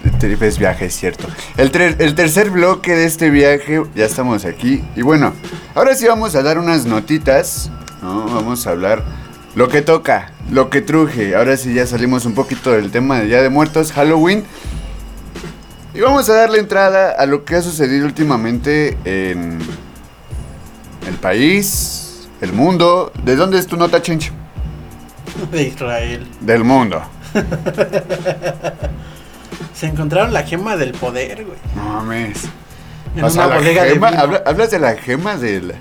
[0.04, 1.26] El trip es viaje, es cierto.
[1.56, 4.84] El, tercer bloque de este viaje, ya estamos aquí.
[4.94, 5.32] Y bueno,
[5.74, 7.70] ahora sí vamos a dar unas notitas.
[8.02, 8.26] ¿no?
[8.26, 9.04] Vamos a hablar
[9.54, 11.34] lo que toca, lo que truje.
[11.34, 14.44] Ahora sí ya salimos un poquito del tema de Día de Muertos, Halloween.
[15.94, 19.60] Y vamos a darle entrada a lo que ha sucedido últimamente en
[21.06, 23.12] el país, el mundo.
[23.24, 24.32] ¿De dónde es tu nota, Chencho?
[25.50, 26.26] De Israel.
[26.40, 27.02] Del mundo.
[29.74, 31.58] Se encontraron la gema del poder, güey.
[31.74, 32.44] No mames.
[33.14, 34.38] En O sea, una la bodega gema- de vino.
[34.46, 35.74] ¿Hablas de la gema del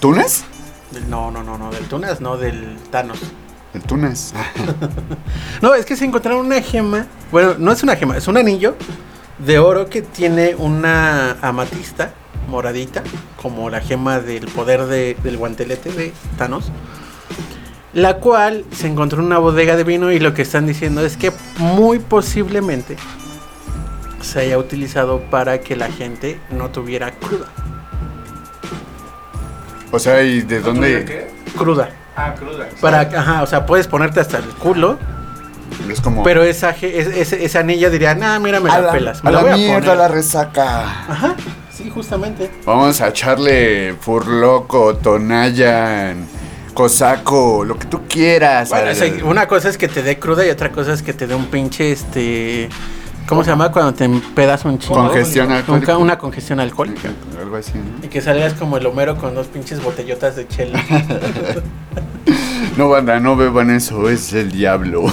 [0.00, 0.44] Tunas?
[0.90, 3.18] Del- No, no, no, no, del Tunas, no, del Thanos.
[3.74, 4.34] El Tunas.
[5.62, 7.06] No, es que se encontraron una gema.
[7.32, 8.74] Bueno, no es una gema, es un anillo
[9.38, 12.12] de oro que tiene una amatista
[12.46, 13.02] moradita,
[13.40, 16.70] como la gema del poder de- del guantelete de Thanos.
[17.92, 21.16] La cual se encontró en una bodega de vino y lo que están diciendo es
[21.16, 22.96] que muy posiblemente
[24.20, 27.46] se haya utilizado para que la gente no tuviera cruda.
[29.92, 31.28] O sea, ¿y de dónde?
[31.56, 31.90] Cruda.
[32.16, 32.68] Ah, cruda.
[32.80, 34.98] Para, ajá, o sea, puedes ponerte hasta el culo,
[35.88, 36.22] Es como.
[36.22, 39.22] pero esa, ge- es- ese, ese anillo diría, nah, mira, me a la, la, pelas.
[39.22, 39.96] Me a la la voy a mierda poner".
[39.98, 40.80] la resaca.
[41.08, 41.34] Ajá,
[41.76, 42.50] sí, justamente.
[42.64, 46.26] Vamos a echarle Furloco, Tonayan,
[46.74, 48.68] Cosaco, lo que tú quieras.
[48.70, 51.26] Bueno, al- una cosa es que te dé cruda y otra cosa es que te
[51.26, 52.68] dé un pinche, este...
[53.26, 54.94] ¿Cómo se llama cuando te empedas un chingo?
[54.94, 55.86] Congestión alcohólica.
[55.94, 57.08] ca- Una congestión alcohólica.
[57.40, 58.04] Algo así, ¿no?
[58.04, 60.80] Y que salgas como el Homero con dos pinches botellotas de chela.
[62.76, 65.04] No, banda, no beban eso, es el diablo.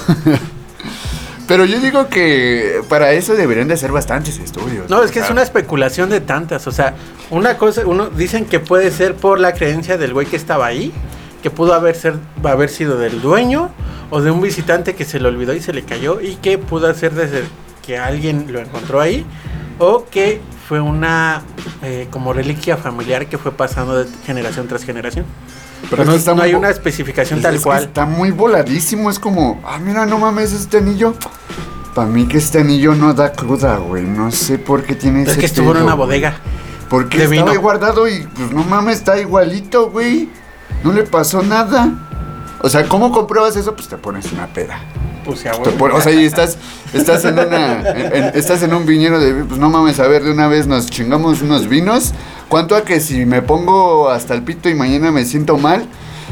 [1.48, 4.90] Pero yo digo que para eso deberían de hacer bastantes estudios.
[4.90, 6.68] No, es que O es una especulación de tantas.
[6.68, 6.96] O sea,
[7.30, 10.94] una cosa, uno dicen que puede ser por la creencia del güey que estaba ahí,
[11.42, 13.72] que pudo haber, ser, haber sido del dueño
[14.10, 16.94] o de un visitante que se le olvidó y se le cayó y que pudo
[16.94, 17.44] ser desde
[17.86, 19.26] que alguien lo encontró ahí
[19.80, 21.42] o que fue una
[21.82, 25.26] eh, como reliquia familiar que fue pasando de generación tras generación.
[25.90, 27.84] Pero es no, que está no hay una especificación es- tal es que cual.
[27.84, 31.14] Está muy voladísimo, es como, ah, mira, no mames, este anillo.
[31.94, 34.04] Para mí que este anillo no da cruda, güey.
[34.04, 36.38] No sé por qué tiene Es ese que estuvo en una bodega.
[36.90, 37.52] Porque estaba vino.
[37.52, 40.30] ahí guardado y pues no mames, está igualito, güey.
[40.84, 41.90] No le pasó nada.
[42.62, 43.76] O sea, ¿cómo compruebas eso?
[43.76, 44.80] Pues te pones una peda.
[45.24, 46.58] Pues, o sea, y estás,
[46.94, 50.24] estás en una, en- en- estás en un viñedo de, pues no mames, a ver,
[50.24, 52.14] de una vez nos chingamos unos vinos.
[52.50, 55.86] ¿Cuánto a que si me pongo hasta el pito y mañana me siento mal?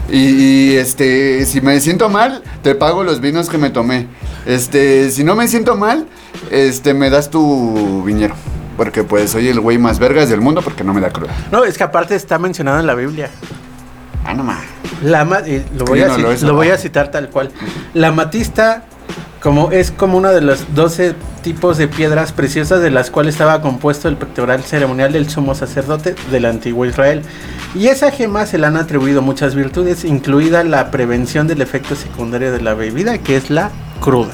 [0.10, 4.08] Y, y, este, si me siento mal, te pago los vinos que me tomé.
[4.46, 6.08] Este, si no me siento mal,
[6.50, 8.36] este, me das tu viñero.
[8.78, 11.32] Porque pues soy el güey más vergas del mundo porque no me da cruda.
[11.52, 13.30] No, es que aparte está mencionado en la Biblia.
[14.26, 14.66] Ah, no mames.
[15.02, 16.78] La y lo, voy a, no ci- lo he lo voy a sabido.
[16.84, 17.50] citar tal cual.
[17.94, 18.84] La amatista
[19.42, 23.60] como es como uno de los 12 tipos de piedras preciosas de las cuales estaba
[23.62, 27.24] compuesto el pectoral ceremonial del sumo sacerdote del antiguo Israel.
[27.74, 32.52] Y esa gema se le han atribuido muchas virtudes, incluida la prevención del efecto secundario
[32.52, 34.34] de la bebida, que es la cruda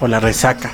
[0.00, 0.72] o la resaca.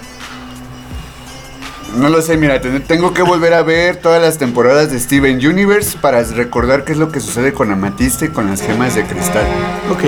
[1.96, 5.36] No lo sé, mira, ten- tengo que volver a ver todas las temporadas de Steven
[5.46, 9.04] Universe para recordar qué es lo que sucede con Amatista y con las gemas de
[9.04, 9.44] cristal.
[9.90, 10.02] Ok.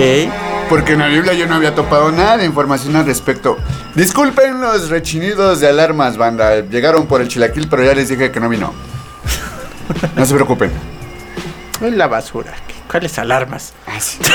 [0.67, 3.57] Porque en la Biblia yo no había topado nada de información al respecto.
[3.93, 6.61] Disculpen los rechinidos de alarmas, banda.
[6.61, 8.73] Llegaron por el chilaquil, pero ya les dije que no vino.
[10.15, 10.71] No se preocupen.
[11.81, 12.51] Es la basura.
[12.89, 13.73] ¿Cuáles alarmas?
[13.85, 14.17] Ah, sí.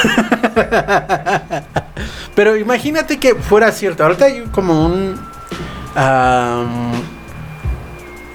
[2.35, 4.05] Pero imagínate que fuera cierto.
[4.05, 5.19] Ahorita hay como un.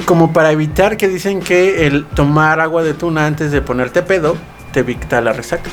[0.05, 4.35] Como para evitar que dicen que el tomar agua de tuna antes de ponerte pedo
[4.71, 5.69] te evita la resaca.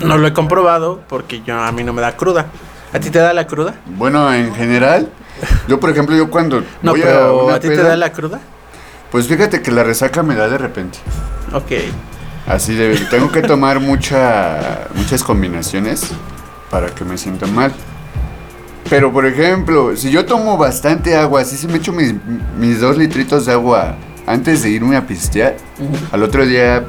[0.00, 2.46] No lo he comprobado porque yo a mí no me da cruda.
[2.92, 3.74] ¿A ti te da la cruda?
[3.86, 5.08] Bueno, en general,
[5.66, 8.40] yo por ejemplo, yo cuando No, voy pero una ¿a ti te da la cruda?
[9.10, 10.98] Pues fíjate que la resaca me da de repente.
[11.52, 11.72] Ok.
[12.46, 16.10] Así de, tengo que tomar mucha, muchas combinaciones
[16.70, 17.72] para que me sienta mal.
[18.88, 22.14] Pero por ejemplo, si yo tomo bastante agua, así se me echo mis,
[22.58, 25.56] mis dos litritos de agua antes de irme a pistear,
[26.12, 26.84] al otro día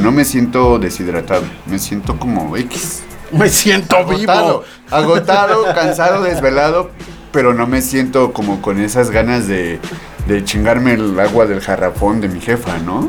[0.00, 3.02] no me siento deshidratado, me siento como X.
[3.32, 4.64] Me siento Agotado, vivo.
[4.90, 6.90] agotado, cansado, desvelado,
[7.32, 9.80] pero no me siento como con esas ganas de,
[10.28, 13.08] de chingarme el agua del jarrafón de mi jefa, ¿no?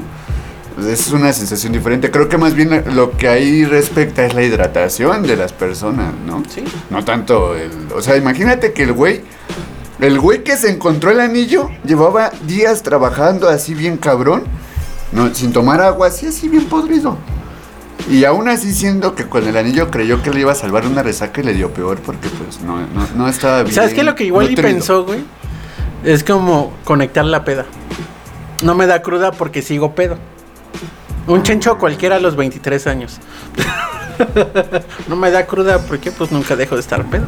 [0.78, 2.12] Es una sensación diferente.
[2.12, 6.44] Creo que más bien lo que ahí respecta es la hidratación de las personas, ¿no?
[6.50, 6.64] Sí.
[6.90, 7.72] No tanto el...
[7.96, 9.22] O sea, imagínate que el güey
[10.00, 14.44] El güey que se encontró el anillo llevaba días trabajando así bien cabrón,
[15.14, 17.18] no, sin tomar agua, así así bien podrido.
[18.10, 21.02] Y aún así siendo que con el anillo creyó que le iba a salvar una
[21.02, 23.74] resaca y le dio peor porque pues no, no, no estaba bien.
[23.74, 24.04] ¿Sabes qué?
[24.04, 25.24] Lo que igual y pensó, güey,
[26.04, 27.66] es como conectar la peda.
[28.64, 30.18] No me da cruda porque sigo pedo.
[31.28, 33.20] Un chencho cualquiera a los 23 años.
[35.08, 37.26] no me da cruda porque pues nunca dejo de estar pedo.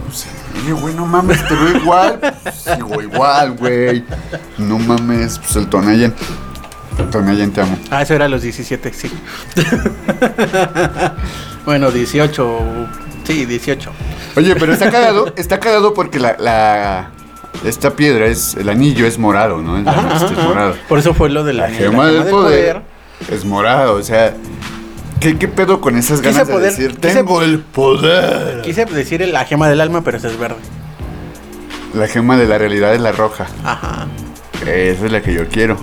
[0.63, 2.19] Oye, güey, no mames, te veo igual.
[2.53, 4.03] Sigo igual, güey.
[4.57, 6.13] No mames, pues el Tonayan.
[7.11, 7.77] Tonayan, te amo.
[7.91, 9.11] Ah, eso era a los 17, sí.
[11.65, 12.59] bueno, 18.
[13.25, 13.91] Sí, 18.
[14.37, 17.09] Oye, pero está cagado, está cagado porque la, la-
[17.65, 19.77] esta piedra es, el anillo es morado, ¿no?
[19.77, 20.41] El- Ajá, ajá, es ajá.
[20.43, 20.75] morado.
[20.87, 22.81] Por eso fue lo de la, La gema del poder,
[23.31, 24.35] es morado, o sea,
[25.19, 28.61] ¿qué, qué pedo con esas Quise ganas de poder- decir, quise- tengo el poder?
[28.61, 30.57] Quise decir la gema del alma, pero esa es verde.
[31.93, 33.47] La gema de la realidad es la roja.
[33.63, 34.07] Ajá.
[34.65, 35.77] Esa es la que yo quiero.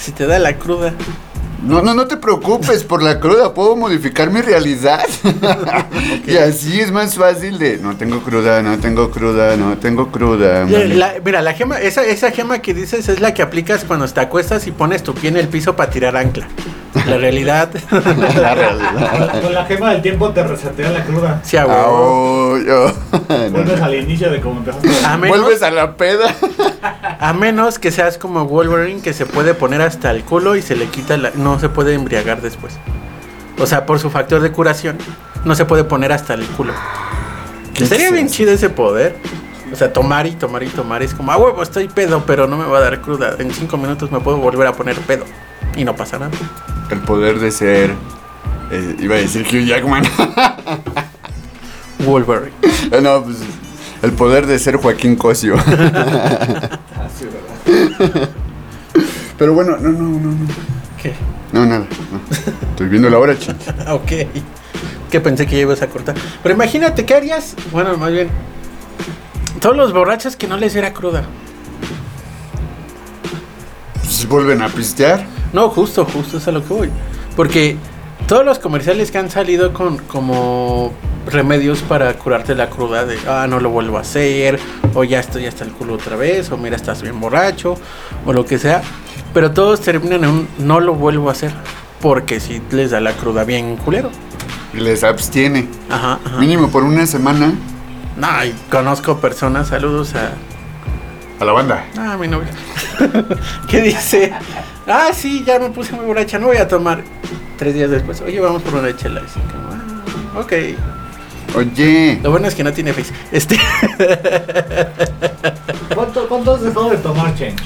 [0.00, 0.92] Si te da la cruda.
[1.62, 5.04] No, no, no te preocupes por la cruda, puedo modificar mi realidad.
[6.26, 10.64] y así es más fácil de, no tengo cruda, no tengo cruda, no tengo cruda.
[10.64, 10.94] La- mami".
[10.94, 14.20] la- mira, la gema, esa, esa gema que dices es la que aplicas cuando te
[14.20, 16.46] acuestas y pones tu pie en el piso para tirar ancla.
[17.06, 17.70] La realidad.
[18.36, 19.30] La realidad.
[19.32, 21.40] Con, con la gema del tiempo te resetea la cruda.
[21.42, 21.88] sí, a Ah, huevo.
[21.90, 22.92] oh, yo-
[23.50, 24.88] Vuelves al inicio de cómo empezaste.
[25.06, 26.34] A menos, Vuelves a la peda.
[27.20, 30.76] a menos que seas como Wolverine que se puede poner hasta el culo y se
[30.76, 32.78] le quita la, no se puede embriagar después.
[33.58, 34.96] O sea, por su factor de curación,
[35.44, 36.72] no se puede poner hasta el culo.
[37.74, 39.16] ¿Qué Estaría es bien chido ese poder.
[39.72, 41.02] O sea, tomar y tomar y tomar.
[41.02, 43.34] Es como, ah, huevo, estoy pedo, pero no me va a dar cruda.
[43.38, 45.24] En cinco minutos me puedo volver a poner pedo.
[45.76, 46.32] Y no pasa nada.
[46.90, 47.94] El poder de ser.
[48.70, 50.04] eh, iba a decir Hugh Jackman.
[52.04, 52.52] Wolverine.
[52.92, 53.36] Eh, no, pues.
[54.02, 55.56] El poder de ser Joaquín Cosio.
[55.56, 55.66] Así,
[57.68, 58.28] ¿verdad?
[59.36, 60.46] Pero bueno, no, no, no, no.
[61.02, 61.14] ¿Qué?
[61.52, 61.86] No, nada.
[62.12, 62.20] no.
[62.70, 63.56] Estoy viendo la hora, ching.
[63.88, 64.12] Ok.
[65.10, 66.14] Que pensé que ya ibas a cortar.
[66.42, 67.54] Pero imagínate, ¿qué harías?
[67.72, 68.28] Bueno, más bien.
[69.60, 71.24] Todos los borrachos que no les era cruda.
[74.08, 75.24] Si vuelven a pistear.
[75.52, 76.90] No, justo, justo es a lo que voy.
[77.36, 77.76] Porque
[78.26, 80.92] todos los comerciales que han salido con como
[81.26, 84.58] remedios para curarte la cruda de ah no lo vuelvo a hacer
[84.94, 87.76] o ya estoy hasta el culo otra vez o mira estás bien borracho
[88.26, 88.82] o lo que sea
[89.34, 91.52] pero todos terminan en un no lo vuelvo a hacer
[92.00, 94.10] porque si les da la cruda bien culero
[94.74, 95.66] les abstiene.
[95.90, 96.38] ajá, ajá.
[96.38, 97.52] Mínimo por una semana.
[98.16, 100.32] no y conozco personas saludos a
[101.40, 101.84] A la banda.
[101.96, 102.48] Ah, mi novia.
[103.68, 104.32] que dice,
[104.86, 107.02] ah, sí, ya me puse muy borracha, no voy a tomar.
[107.56, 109.22] Tres días después, oye, vamos por una chela.
[109.24, 110.52] Así como, ah, ok.
[111.56, 112.20] Oye.
[112.22, 113.12] Lo bueno es que no tiene face.
[113.32, 113.56] Este.
[115.94, 117.56] ¿Cuánto, ¿Cuánto has dejado de tomar, Change?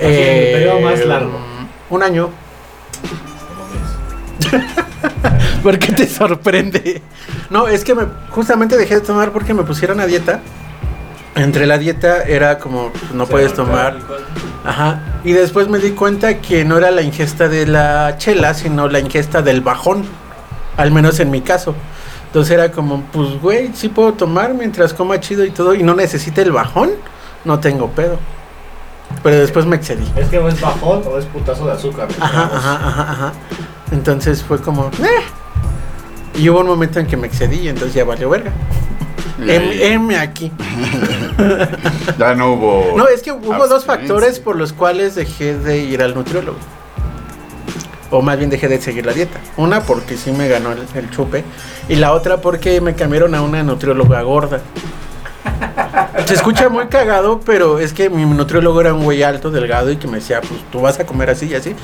[0.00, 1.38] Eh, el periodo más largo.
[1.90, 2.30] Un año.
[5.62, 7.02] ¿Por qué te sorprende?
[7.50, 10.40] No, es que me, justamente dejé de tomar porque me pusieron a dieta.
[11.34, 13.96] Entre la dieta era como, no puedes tomar.
[14.64, 15.00] Ajá.
[15.24, 18.98] Y después me di cuenta que no era la ingesta de la chela, sino la
[19.00, 20.04] ingesta del bajón.
[20.76, 21.74] Al menos en mi caso.
[22.26, 25.74] Entonces era como, pues güey, sí puedo tomar mientras coma chido y todo.
[25.74, 26.90] Y no necesita el bajón.
[27.44, 28.18] No tengo pedo.
[29.22, 30.10] Pero después me excedí.
[30.16, 32.08] Es que o es bajón o es putazo de azúcar.
[32.20, 33.32] Ajá, ajá, ajá, ajá.
[33.90, 36.38] Entonces fue como, "Eh".
[36.38, 38.52] Y hubo un momento en que me excedí y entonces ya valió verga.
[39.48, 40.52] M, M aquí.
[42.18, 42.94] ya no hubo.
[42.96, 46.58] No, es que hubo dos factores por los cuales dejé de ir al nutriólogo.
[48.10, 49.40] O más bien dejé de seguir la dieta.
[49.56, 51.44] Una porque sí me ganó el, el chupe.
[51.88, 54.60] Y la otra porque me cambiaron a una nutrióloga gorda.
[56.26, 59.96] Se escucha muy cagado, pero es que mi nutriólogo era un güey alto, delgado y
[59.96, 61.74] que me decía, pues tú vas a comer así y así.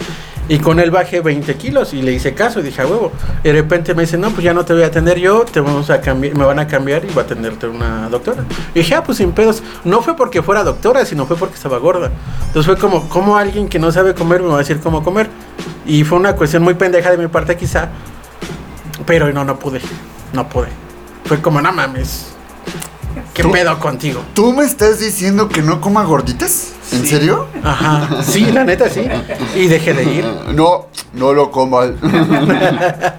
[0.51, 3.12] Y con él bajé 20 kilos y le hice caso y dije, a huevo.
[3.45, 5.61] Y de repente me dice, no, pues ya no te voy a atender yo, te
[5.61, 8.45] vamos a cambiar, me van a cambiar y va a atenderte una doctora.
[8.74, 9.62] Y dije, ah, pues sin pedos.
[9.84, 12.11] No fue porque fuera doctora, sino fue porque estaba gorda.
[12.47, 15.28] Entonces fue como, como alguien que no sabe comer me va a decir cómo comer.
[15.84, 17.89] Y fue una cuestión muy pendeja de mi parte quizá.
[19.05, 19.80] Pero no, no pude.
[20.32, 20.68] No pude.
[21.24, 22.38] Fue como, no mames.
[23.35, 23.51] ¿Qué ¿Tú?
[23.51, 24.21] pedo contigo?
[24.35, 26.73] ¿Tú me estás diciendo que no coma gorditas?
[26.93, 27.47] ¿En serio?
[27.62, 28.23] Ajá.
[28.23, 29.03] Sí, la neta sí.
[29.55, 30.25] Y dejé de ir.
[30.55, 31.91] No, no lo comas.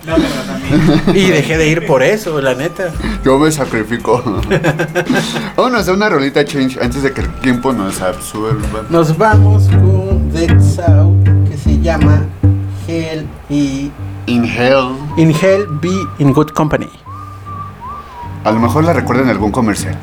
[0.05, 1.13] No.
[1.15, 2.91] Y dejé de ir por eso, la neta.
[3.25, 4.21] Yo me sacrifico.
[5.57, 8.83] Vámonos a una rolita change antes de que el tiempo nos absorba.
[8.89, 12.23] Nos vamos con Dead South, que se llama
[12.87, 13.91] Hell y
[14.27, 14.95] Inhale.
[15.17, 15.89] In Hell Be
[16.19, 16.87] in Good Company.
[18.43, 19.95] A lo mejor la recuerdan en algún comercial.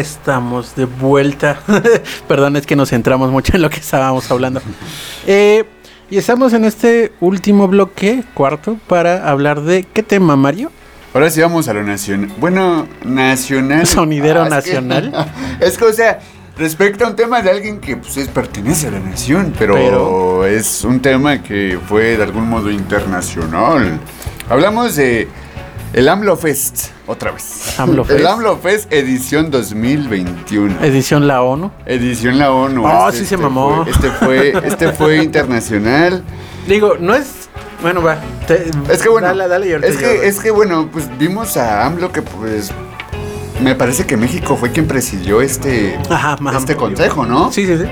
[0.00, 1.58] Estamos de vuelta.
[2.28, 4.60] Perdón, es que nos centramos mucho en lo que estábamos hablando.
[5.26, 5.64] Eh,
[6.10, 10.72] y estamos en este último bloque, cuarto, para hablar de qué tema, Mario.
[11.14, 12.30] Ahora sí vamos a lo nacional.
[12.38, 13.86] Bueno, nacional.
[13.86, 15.26] Sonidero Ah, es que- nacional.
[15.60, 16.18] es que, o sea,
[16.58, 20.46] respecto a un tema de alguien que pues, es, pertenece a la nación, pero, Pero-
[20.46, 23.98] es un tema que fue de algún modo internacional.
[24.48, 25.28] Hablamos de
[25.92, 27.78] el AMLO Fest, otra vez.
[27.78, 28.20] AMLO Fest.
[28.20, 30.82] El AMLO Fest edición 2021.
[30.82, 31.70] Edición La ONU.
[31.86, 32.84] Edición la ONU.
[32.86, 33.84] Oh, sí se mamó.
[33.84, 36.22] Fue, este fue, este fue internacional.
[36.68, 37.48] Digo, no es.
[37.82, 38.18] Bueno, va.
[38.46, 41.86] te- Es que bueno, Dale, dale, es yo- que, es que bueno, pues vimos a
[41.86, 42.70] AMLO que pues
[43.62, 47.50] me parece que México fue quien presidió este, Ajá, este consejo, ¿no?
[47.52, 47.84] Sí, sí, sí.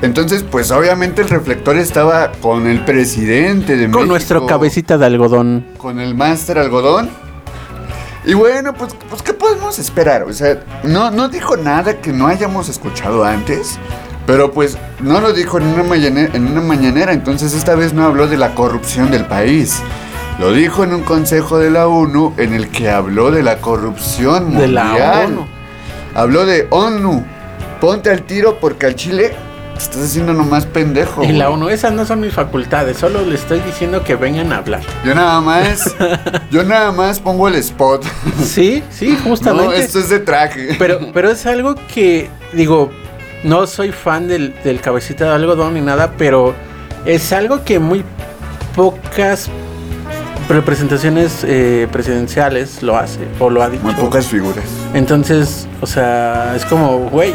[0.00, 3.98] Entonces, pues obviamente el reflector estaba con el presidente de México.
[3.98, 5.66] Con nuestro cabecita de algodón.
[5.76, 7.10] Con el máster algodón.
[8.24, 10.22] Y bueno, pues, pues ¿qué podemos esperar?
[10.24, 13.78] O sea, no, no dijo nada que no hayamos escuchado antes.
[14.26, 18.04] Pero pues no lo dijo en una, mañane- en una mañanera, entonces esta vez no
[18.04, 19.80] habló de la corrupción del país.
[20.38, 24.50] Lo dijo en un consejo de la ONU en el que habló de la corrupción
[24.54, 24.74] De mundial.
[24.74, 25.46] la ONU.
[26.14, 27.24] Habló de ONU.
[27.80, 29.34] Ponte al tiro porque al Chile
[29.78, 31.22] te estás haciendo nomás pendejo.
[31.22, 31.50] Y la.
[31.50, 34.82] ONU, esas no son mis facultades, solo le estoy diciendo que vengan a hablar.
[35.04, 35.94] Yo nada más,
[36.50, 38.04] yo nada más pongo el spot.
[38.44, 39.66] Sí, sí, justamente.
[39.66, 40.76] No, esto es de traje.
[40.78, 42.90] Pero, pero es algo que, digo,
[43.44, 46.54] no soy fan del, del cabecita de algodón ni nada, pero
[47.04, 48.04] es algo que muy
[48.74, 49.48] pocas
[50.48, 53.84] representaciones eh, presidenciales lo hace o lo ha dicho.
[53.84, 54.64] Muy pocas figuras.
[54.94, 57.34] Entonces, o sea, es como, güey,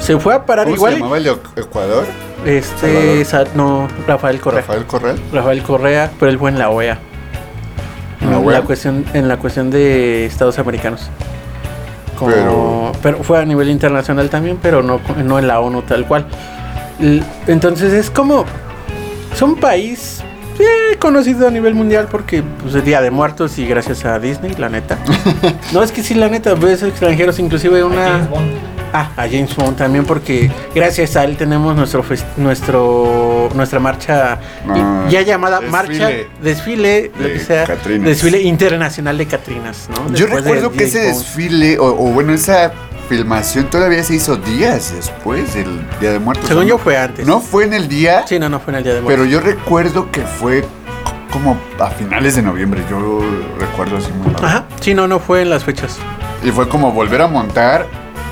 [0.00, 0.92] se fue a parar ¿Cómo igual.
[0.94, 2.04] se llamaba el de Ecuador?
[2.44, 4.60] Este, sa- no, Rafael Correa.
[4.62, 5.20] Rafael Corral.
[5.32, 6.98] Rafael Correa, pero él fue en la OEA.
[8.20, 8.62] ¿En la OEA?
[8.62, 11.08] cuestión, en la cuestión de Estados americanos.
[12.18, 16.06] Como- Pero- pero, fue a nivel internacional también, pero no, no en la ONU tal
[16.06, 16.26] cual.
[17.46, 18.44] Entonces es como.
[19.32, 20.22] Es un país
[20.58, 24.54] eh, conocido a nivel mundial porque pues, es Día de Muertos y gracias a Disney,
[24.58, 24.98] la neta.
[25.72, 28.28] no, es que sí, la neta, ves extranjeros, inclusive una.
[28.92, 32.04] Ah, a James Bond también porque gracias a él tenemos nuestro
[32.36, 34.38] nuestro nuestra marcha
[34.68, 35.70] Ah, ya llamada desfile.
[35.72, 36.10] marcha
[36.42, 38.06] desfile lo De que sea Catrinas.
[38.08, 40.06] desfile internacional de Catrinas, ¿no?
[40.14, 41.18] Yo Después recuerdo que ese Bond.
[41.18, 42.72] desfile, o, o bueno, esa
[43.08, 45.66] filmación todavía se hizo días después del
[46.00, 46.46] Día de Muertos.
[46.48, 47.26] según yo fue antes.
[47.26, 49.30] No fue en el día, Sí, no, no fue en el día de pero muertos.
[49.32, 50.64] yo recuerdo que fue
[51.32, 52.82] como a finales de noviembre.
[52.90, 53.20] Yo
[53.58, 54.34] recuerdo así muy.
[54.42, 55.96] Ajá, sí, no, no fue en las fechas.
[56.44, 57.86] Y fue como volver a montar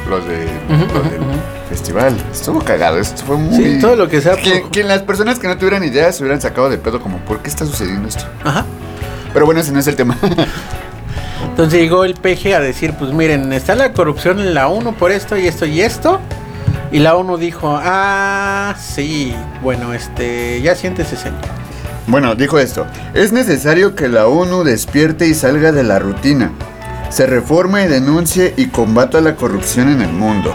[0.08, 1.30] los de Ujú, los del ujú.
[1.68, 2.16] festival.
[2.32, 3.54] Estuvo cagado, esto fue muy.
[3.56, 6.22] Sí, todo lo que sea Que, por- que las personas que no tuvieran idea se
[6.22, 8.24] hubieran sacado de pedo, como, ¿por qué está sucediendo esto?
[8.44, 8.64] Ajá.
[9.32, 10.16] Pero bueno, ese no es el tema.
[11.50, 15.10] Entonces llegó el PG a decir, pues miren, está la corrupción en la ONU por
[15.10, 16.20] esto y esto y esto.
[16.90, 21.40] Y la ONU dijo, ah, sí, bueno, este, ya siéntese, señor.
[22.06, 22.86] Bueno, dijo esto.
[23.12, 26.50] Es necesario que la ONU despierte y salga de la rutina.
[27.10, 30.54] Se reforme y denuncie y combata la corrupción en el mundo.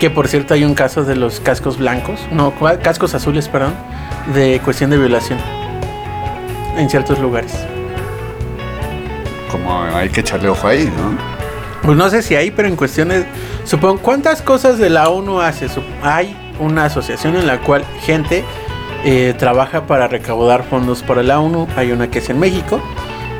[0.00, 3.74] Que por cierto hay un caso de los cascos blancos, no, cascos azules, perdón,
[4.34, 5.38] de cuestión de violación
[6.76, 7.52] en ciertos lugares.
[9.50, 11.16] Como hay que echarle ojo ahí, ¿no?
[11.82, 13.24] Pues no sé si hay, pero en cuestiones,
[13.64, 15.66] supongo, ¿cuántas cosas de la ONU hace?
[16.02, 18.44] Hay una asociación en la cual gente
[19.04, 22.80] eh, trabaja para recaudar fondos para la ONU, hay una que es en México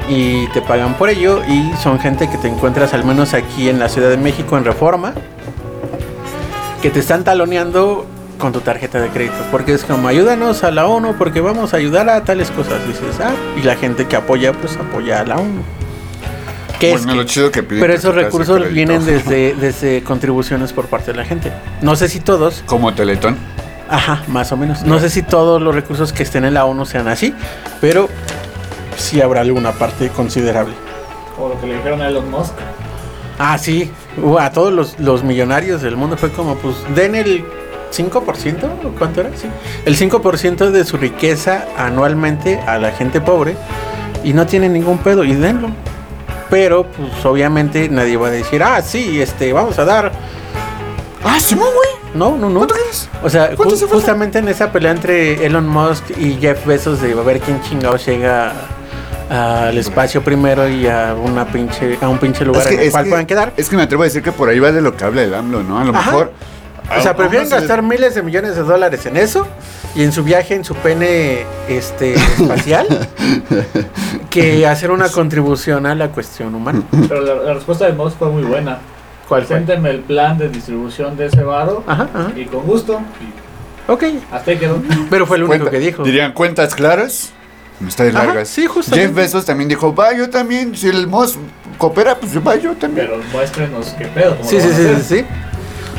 [0.09, 3.79] y te pagan por ello y son gente que te encuentras al menos aquí en
[3.79, 5.13] la Ciudad de México en Reforma,
[6.81, 8.07] que te están taloneando
[8.39, 11.77] con tu tarjeta de crédito, porque es como ayúdanos a la ONU porque vamos a
[11.77, 15.37] ayudar a tales cosas, dices, ah, y la gente que apoya, pues apoya a la
[15.37, 15.63] ONU.
[16.81, 20.03] ¿Qué es Bueno, que- lo chido que piden pero que esos recursos vienen desde, desde
[20.03, 21.53] contribuciones por parte de la gente.
[21.83, 23.37] No sé si todos, Como Teletón.
[23.89, 24.83] ajá, más o menos.
[24.83, 27.33] No sé si todos los recursos que estén en la ONU sean así,
[27.81, 28.09] pero
[28.97, 30.75] sí habrá alguna parte considerable.
[31.37, 32.53] Como lo que le dijeron a Elon Musk.
[33.39, 33.91] Ah, sí,
[34.23, 37.45] uh, a todos los, los millonarios del mundo fue como, pues, den el
[37.93, 39.31] 5%, ¿o cuánto era?
[39.37, 39.49] Sí.
[39.85, 43.57] El 5% de su riqueza anualmente a la gente pobre
[44.23, 45.71] y no tienen ningún pedo y denlo.
[46.51, 50.13] Pero, pues, obviamente nadie va a decir, ah, sí, este, vamos a dar
[51.25, 51.89] Ah, Simón, güey.
[52.15, 52.59] No, no, no.
[52.59, 53.09] ¿Cuánto quieres?
[53.23, 57.15] O sea, ¿Cuánto ju- justamente en esa pelea entre Elon Musk y Jeff Bezos de
[57.15, 58.53] ver quién chingados llega
[59.31, 63.27] al espacio primero y a una pinche a un pinche lugar en el cual puedan
[63.27, 63.53] quedar.
[63.57, 65.35] es que me atrevo a decir que por ahí va de lo que habla el
[65.35, 65.79] AMLO, ¿no?
[65.79, 66.11] A lo Ajá.
[66.11, 66.33] mejor.
[66.99, 69.47] O sea, prefieren gastar miles de millones de dólares en eso
[69.95, 72.87] y en su viaje en su pene este espacial
[74.31, 76.83] que hacer una contribución a la cuestión humana.
[77.09, 78.79] Pero la, la respuesta de Musk fue muy buena.
[79.29, 79.45] ¿Cuál?
[79.45, 81.85] Presénteme el plan de distribución de ese varo.
[81.87, 82.33] Ajá, ajá.
[82.37, 83.01] Y con gusto.
[83.21, 84.05] Y Ok.
[84.31, 84.83] hasta ahí quedó.
[85.09, 86.03] Pero fue el único Cuenta- que dijo.
[86.03, 87.33] Dirían cuentas claras.
[87.83, 88.49] De Ajá, largas.
[88.49, 89.07] sí, justamente.
[89.09, 90.77] Jeff Bezos también dijo, va, yo también.
[90.77, 91.39] Si el Moss
[91.79, 93.09] coopera, pues va, yo también.
[93.09, 94.37] Pero muéstrenos qué pedo.
[94.37, 95.25] cómo Sí, sí, sí, sí, sí.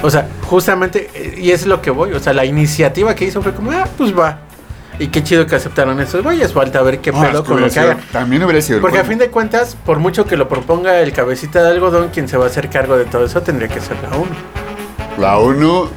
[0.01, 2.13] O sea, justamente, eh, y es lo que voy.
[2.13, 4.39] O sea, la iniciativa que hizo fue como, ah, pues va.
[4.99, 6.53] Y qué chido que aceptaron esos güeyes.
[6.53, 7.95] Falta ver qué No, pedo que con lo que sido-.
[8.11, 8.77] También hubiera sido.
[8.77, 12.09] el Porque a fin de cuentas, por mucho que lo proponga el cabecita de algodón,
[12.13, 14.36] quien se va a hacer cargo de todo eso tendría que ser la ONU.
[15.17, 15.89] La ONU,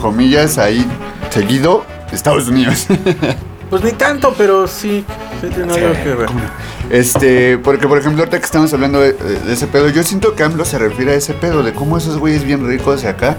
[0.00, 0.86] comillas, ahí
[1.30, 2.86] seguido, Estados Unidos.
[3.70, 5.04] Pues ni tanto, pero sí,
[5.40, 6.28] sí tiene algo que ver.
[6.90, 10.44] Este, porque por ejemplo, ahorita que estamos hablando de, de ese pedo, yo siento que
[10.44, 13.36] AMLO se refiere a ese pedo, de cómo esos güeyes bien ricos de acá.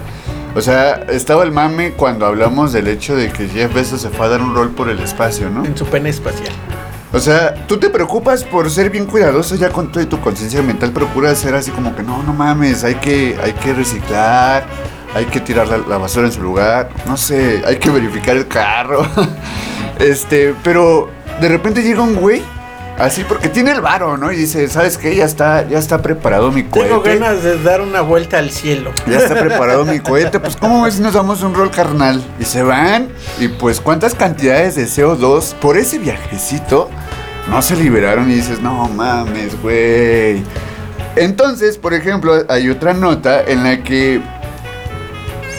[0.54, 4.26] O sea, estaba el mame cuando hablamos del hecho de que Jeff Bezos se fue
[4.26, 5.64] a dar un rol por el espacio, ¿no?
[5.64, 6.52] En su pene espacial.
[7.12, 10.90] O sea, tú te preocupas por ser bien cuidadoso ya con toda tu conciencia mental,
[10.92, 14.66] procuras ser así como que no, no mames, hay que, hay que reciclar,
[15.14, 18.46] hay que tirar la, la basura en su lugar, no sé, hay que verificar el
[18.46, 19.06] carro.
[19.98, 22.42] este, pero de repente llega un güey,
[22.98, 24.32] así porque tiene el varo, ¿no?
[24.32, 25.14] Y dice, ¿sabes qué?
[25.14, 26.88] Ya está, ya está preparado mi cohete.
[26.88, 28.92] Tengo ganas de dar una vuelta al cielo.
[29.06, 30.40] Ya está preparado mi cohete.
[30.40, 32.22] Pues, ¿cómo ves si nos damos un rol carnal?
[32.38, 33.08] Y se van.
[33.38, 36.90] Y pues, ¿cuántas cantidades de CO2 por ese viajecito
[37.48, 38.30] no se liberaron?
[38.30, 40.42] Y dices, no mames, güey.
[41.16, 44.20] Entonces, por ejemplo, hay otra nota en la que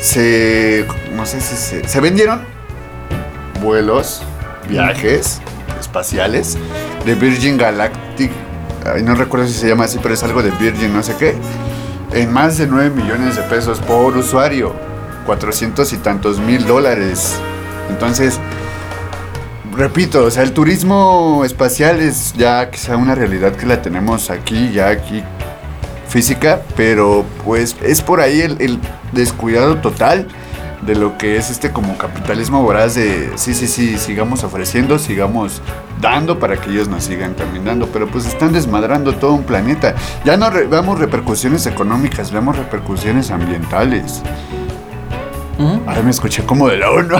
[0.02, 0.86] se.
[1.14, 1.88] No sé si se.
[1.88, 2.59] Se vendieron
[3.60, 4.22] vuelos,
[4.68, 5.42] viajes
[5.80, 6.58] espaciales
[7.06, 8.32] de Virgin Galactic.
[8.86, 11.36] Ay, no recuerdo si se llama así, pero es algo de Virgin, no sé qué.
[12.14, 14.74] En más de 9 millones de pesos por usuario.
[15.26, 17.36] 400 y tantos mil dólares.
[17.90, 18.40] Entonces,
[19.76, 24.72] repito, o sea, el turismo espacial es ya quizá una realidad que la tenemos aquí,
[24.72, 25.24] ya aquí
[26.08, 28.80] física, pero pues es por ahí el, el
[29.12, 30.28] descuidado total
[30.82, 35.62] de lo que es este como capitalismo voraz de sí, sí, sí, sigamos ofreciendo, sigamos
[36.02, 39.94] dando para que ellos nos sigan caminando, pero pues están desmadrando todo un planeta.
[40.24, 44.22] Ya no re- veamos repercusiones económicas, veamos repercusiones ambientales.
[45.86, 47.16] Ay, me escuché como de la ONU.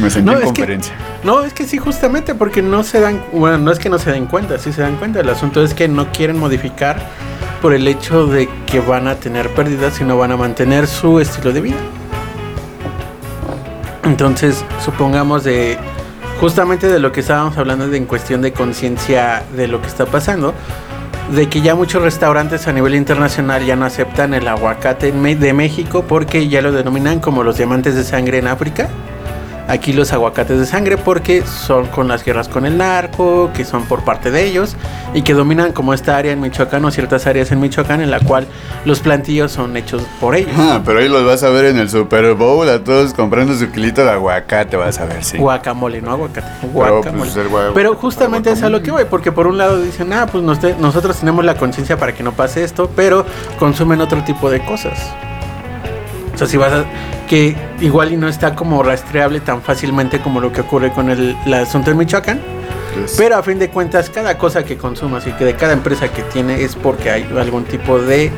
[0.00, 0.94] me sentí No, en es que- conferencia.
[1.24, 4.10] No, es que sí, justamente porque no se dan, bueno, no es que no se
[4.12, 5.20] den cuenta, sí se dan cuenta.
[5.20, 7.00] El asunto es que no quieren modificar
[7.62, 11.20] por el hecho de que van a tener pérdidas y no van a mantener su
[11.20, 11.76] estilo de vida.
[14.02, 15.78] Entonces, supongamos de
[16.40, 20.06] justamente de lo que estábamos hablando de en cuestión de conciencia de lo que está
[20.06, 20.54] pasando,
[21.32, 26.04] de que ya muchos restaurantes a nivel internacional ya no aceptan el aguacate de México
[26.08, 28.90] porque ya lo denominan como los diamantes de sangre en África.
[29.68, 33.84] Aquí los aguacates de sangre porque son con las guerras con el narco, que son
[33.84, 34.76] por parte de ellos
[35.14, 38.18] y que dominan como esta área en Michoacán o ciertas áreas en Michoacán en la
[38.20, 38.46] cual
[38.84, 40.50] los plantillos son hechos por ellos.
[40.58, 43.70] Ah, pero ahí los vas a ver en el Super Bowl, a todos comprando su
[43.70, 45.38] kilito de aguacate, vas a ver, sí.
[45.38, 46.46] Guacamole, no aguacate.
[46.60, 47.30] Pero, Guacamole.
[47.30, 50.12] pues, el gua- Pero justamente es a lo que voy, porque por un lado dicen,
[50.12, 53.24] ah, pues nos- nosotros tenemos la conciencia para que no pase esto, pero
[53.60, 54.98] consumen otro tipo de cosas.
[56.34, 56.84] O sea, si vas a.
[57.32, 61.34] que igual y no está como rastreable tan fácilmente como lo que ocurre con el,
[61.46, 62.38] el asunto en Michoacán,
[63.16, 66.20] pero a fin de cuentas, cada cosa que consumas y que de cada empresa que
[66.24, 68.30] tiene es porque hay algún tipo de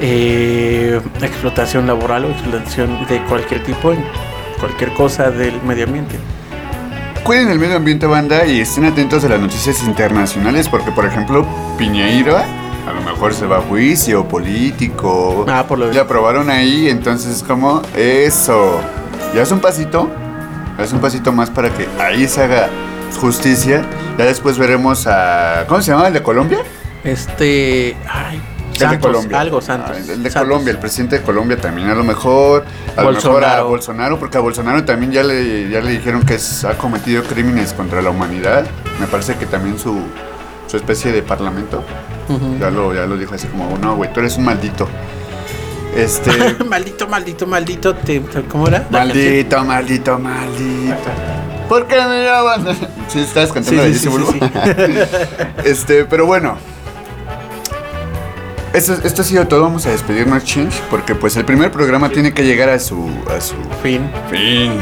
[0.00, 4.02] eh, explotación laboral o explotación de cualquier tipo en
[4.58, 6.16] cualquier cosa del medio ambiente.
[7.24, 11.46] Cuiden el medio ambiente, banda, y estén atentos a las noticias internacionales, porque, por ejemplo,
[11.76, 12.46] Piñeira
[12.88, 15.44] a lo mejor se va a juicio político.
[15.48, 18.80] Ah, por lo Le aprobaron ahí, entonces, como eso.
[19.34, 20.10] Ya es un pasito.
[20.78, 22.68] ya Es un pasito más para que ahí se haga
[23.20, 23.84] justicia.
[24.16, 25.64] Ya después veremos a.
[25.68, 26.06] ¿Cómo se llama?
[26.08, 26.58] ¿El de Colombia?
[27.04, 27.96] Este.
[28.08, 28.40] Ay,
[28.72, 29.40] El Santos, de Colombia.
[29.40, 29.90] algo Santos.
[29.94, 30.48] Ah, el de Santos.
[30.48, 32.64] Colombia, el presidente de Colombia también a lo mejor.
[32.96, 33.68] A lo mejor a Bolsonaro.
[33.68, 37.72] Bolsonaro, porque a Bolsonaro también ya le, ya le dijeron que es- ha cometido crímenes
[37.72, 38.66] contra la humanidad.
[39.00, 40.00] Me parece que también su,
[40.68, 41.82] su especie de parlamento.
[42.60, 44.86] Ya lo, ya lo dijo así como, no, güey, tú eres un maldito.
[45.96, 46.30] Este.
[46.68, 47.94] maldito, maldito, maldito.
[47.96, 48.86] te- ¿Cómo era?
[48.90, 50.94] Maldito, maldito, maldito.
[51.68, 52.76] ¿Por qué me llaman?
[53.08, 54.40] Sí, estás Sí, cantando sí, sí, sí.
[55.64, 56.58] Este, pero bueno.
[58.74, 59.62] Esto, esto ha sido todo.
[59.62, 60.82] Vamos a despedirnos, Change.
[60.90, 63.08] Porque pues el primer programa tiene que llegar a su.
[63.34, 64.10] a su Fin.
[64.30, 64.72] fin.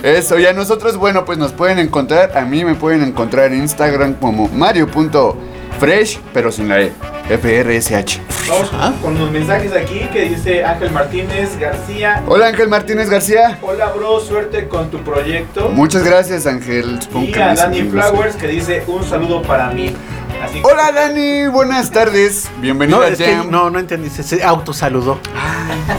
[0.03, 3.61] Eso, y a nosotros, bueno, pues nos pueden encontrar, a mí me pueden encontrar en
[3.61, 6.93] Instagram como mario.fresh, pero sin la E,
[7.31, 8.21] F-R-S-H.
[8.49, 12.23] Vamos con los mensajes aquí que dice Ángel Martínez García.
[12.27, 13.59] Hola Ángel Martínez García.
[13.63, 15.69] Hola bro, suerte con tu proyecto.
[15.71, 17.01] Muchas gracias Ángel.
[17.01, 19.95] Supongo Y a Dani Flowers que dice un saludo para mí.
[20.43, 22.51] Así que- Hola Dani, buenas tardes.
[22.59, 23.51] Bienvenido No, a que Jam.
[23.51, 24.11] no, no entendí.
[24.11, 25.19] Se, autosaludó.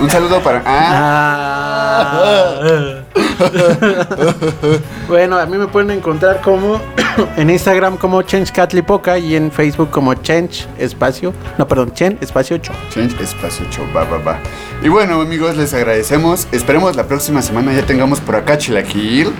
[0.01, 0.61] Un saludo para...
[0.65, 2.19] Ah,
[2.63, 2.99] Ah.
[5.07, 6.79] bueno, a mí me pueden encontrar como
[7.37, 11.33] en Instagram como Change Catlipoca y en Facebook como Change Espacio.
[11.57, 12.71] No, perdón, Chen Espacio 8.
[12.93, 14.37] Change Espacio Show, va, va, va.
[14.81, 16.47] Y bueno, amigos, les agradecemos.
[16.51, 19.31] Esperemos la próxima semana ya tengamos por acá Chilaquil.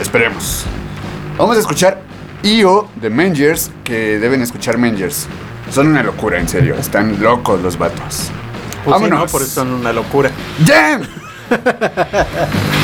[0.00, 0.64] Esperemos.
[1.38, 1.98] Vamos a escuchar
[2.44, 5.26] IO de Mangers, que deben escuchar Mangers.
[5.70, 6.74] Son una locura, en serio.
[6.74, 8.30] Están locos los vatos.
[8.84, 9.18] Pues sí, Vámonos.
[9.20, 9.26] ¿no?
[9.26, 10.30] Por eso son una locura.
[10.66, 11.02] ¡Jam!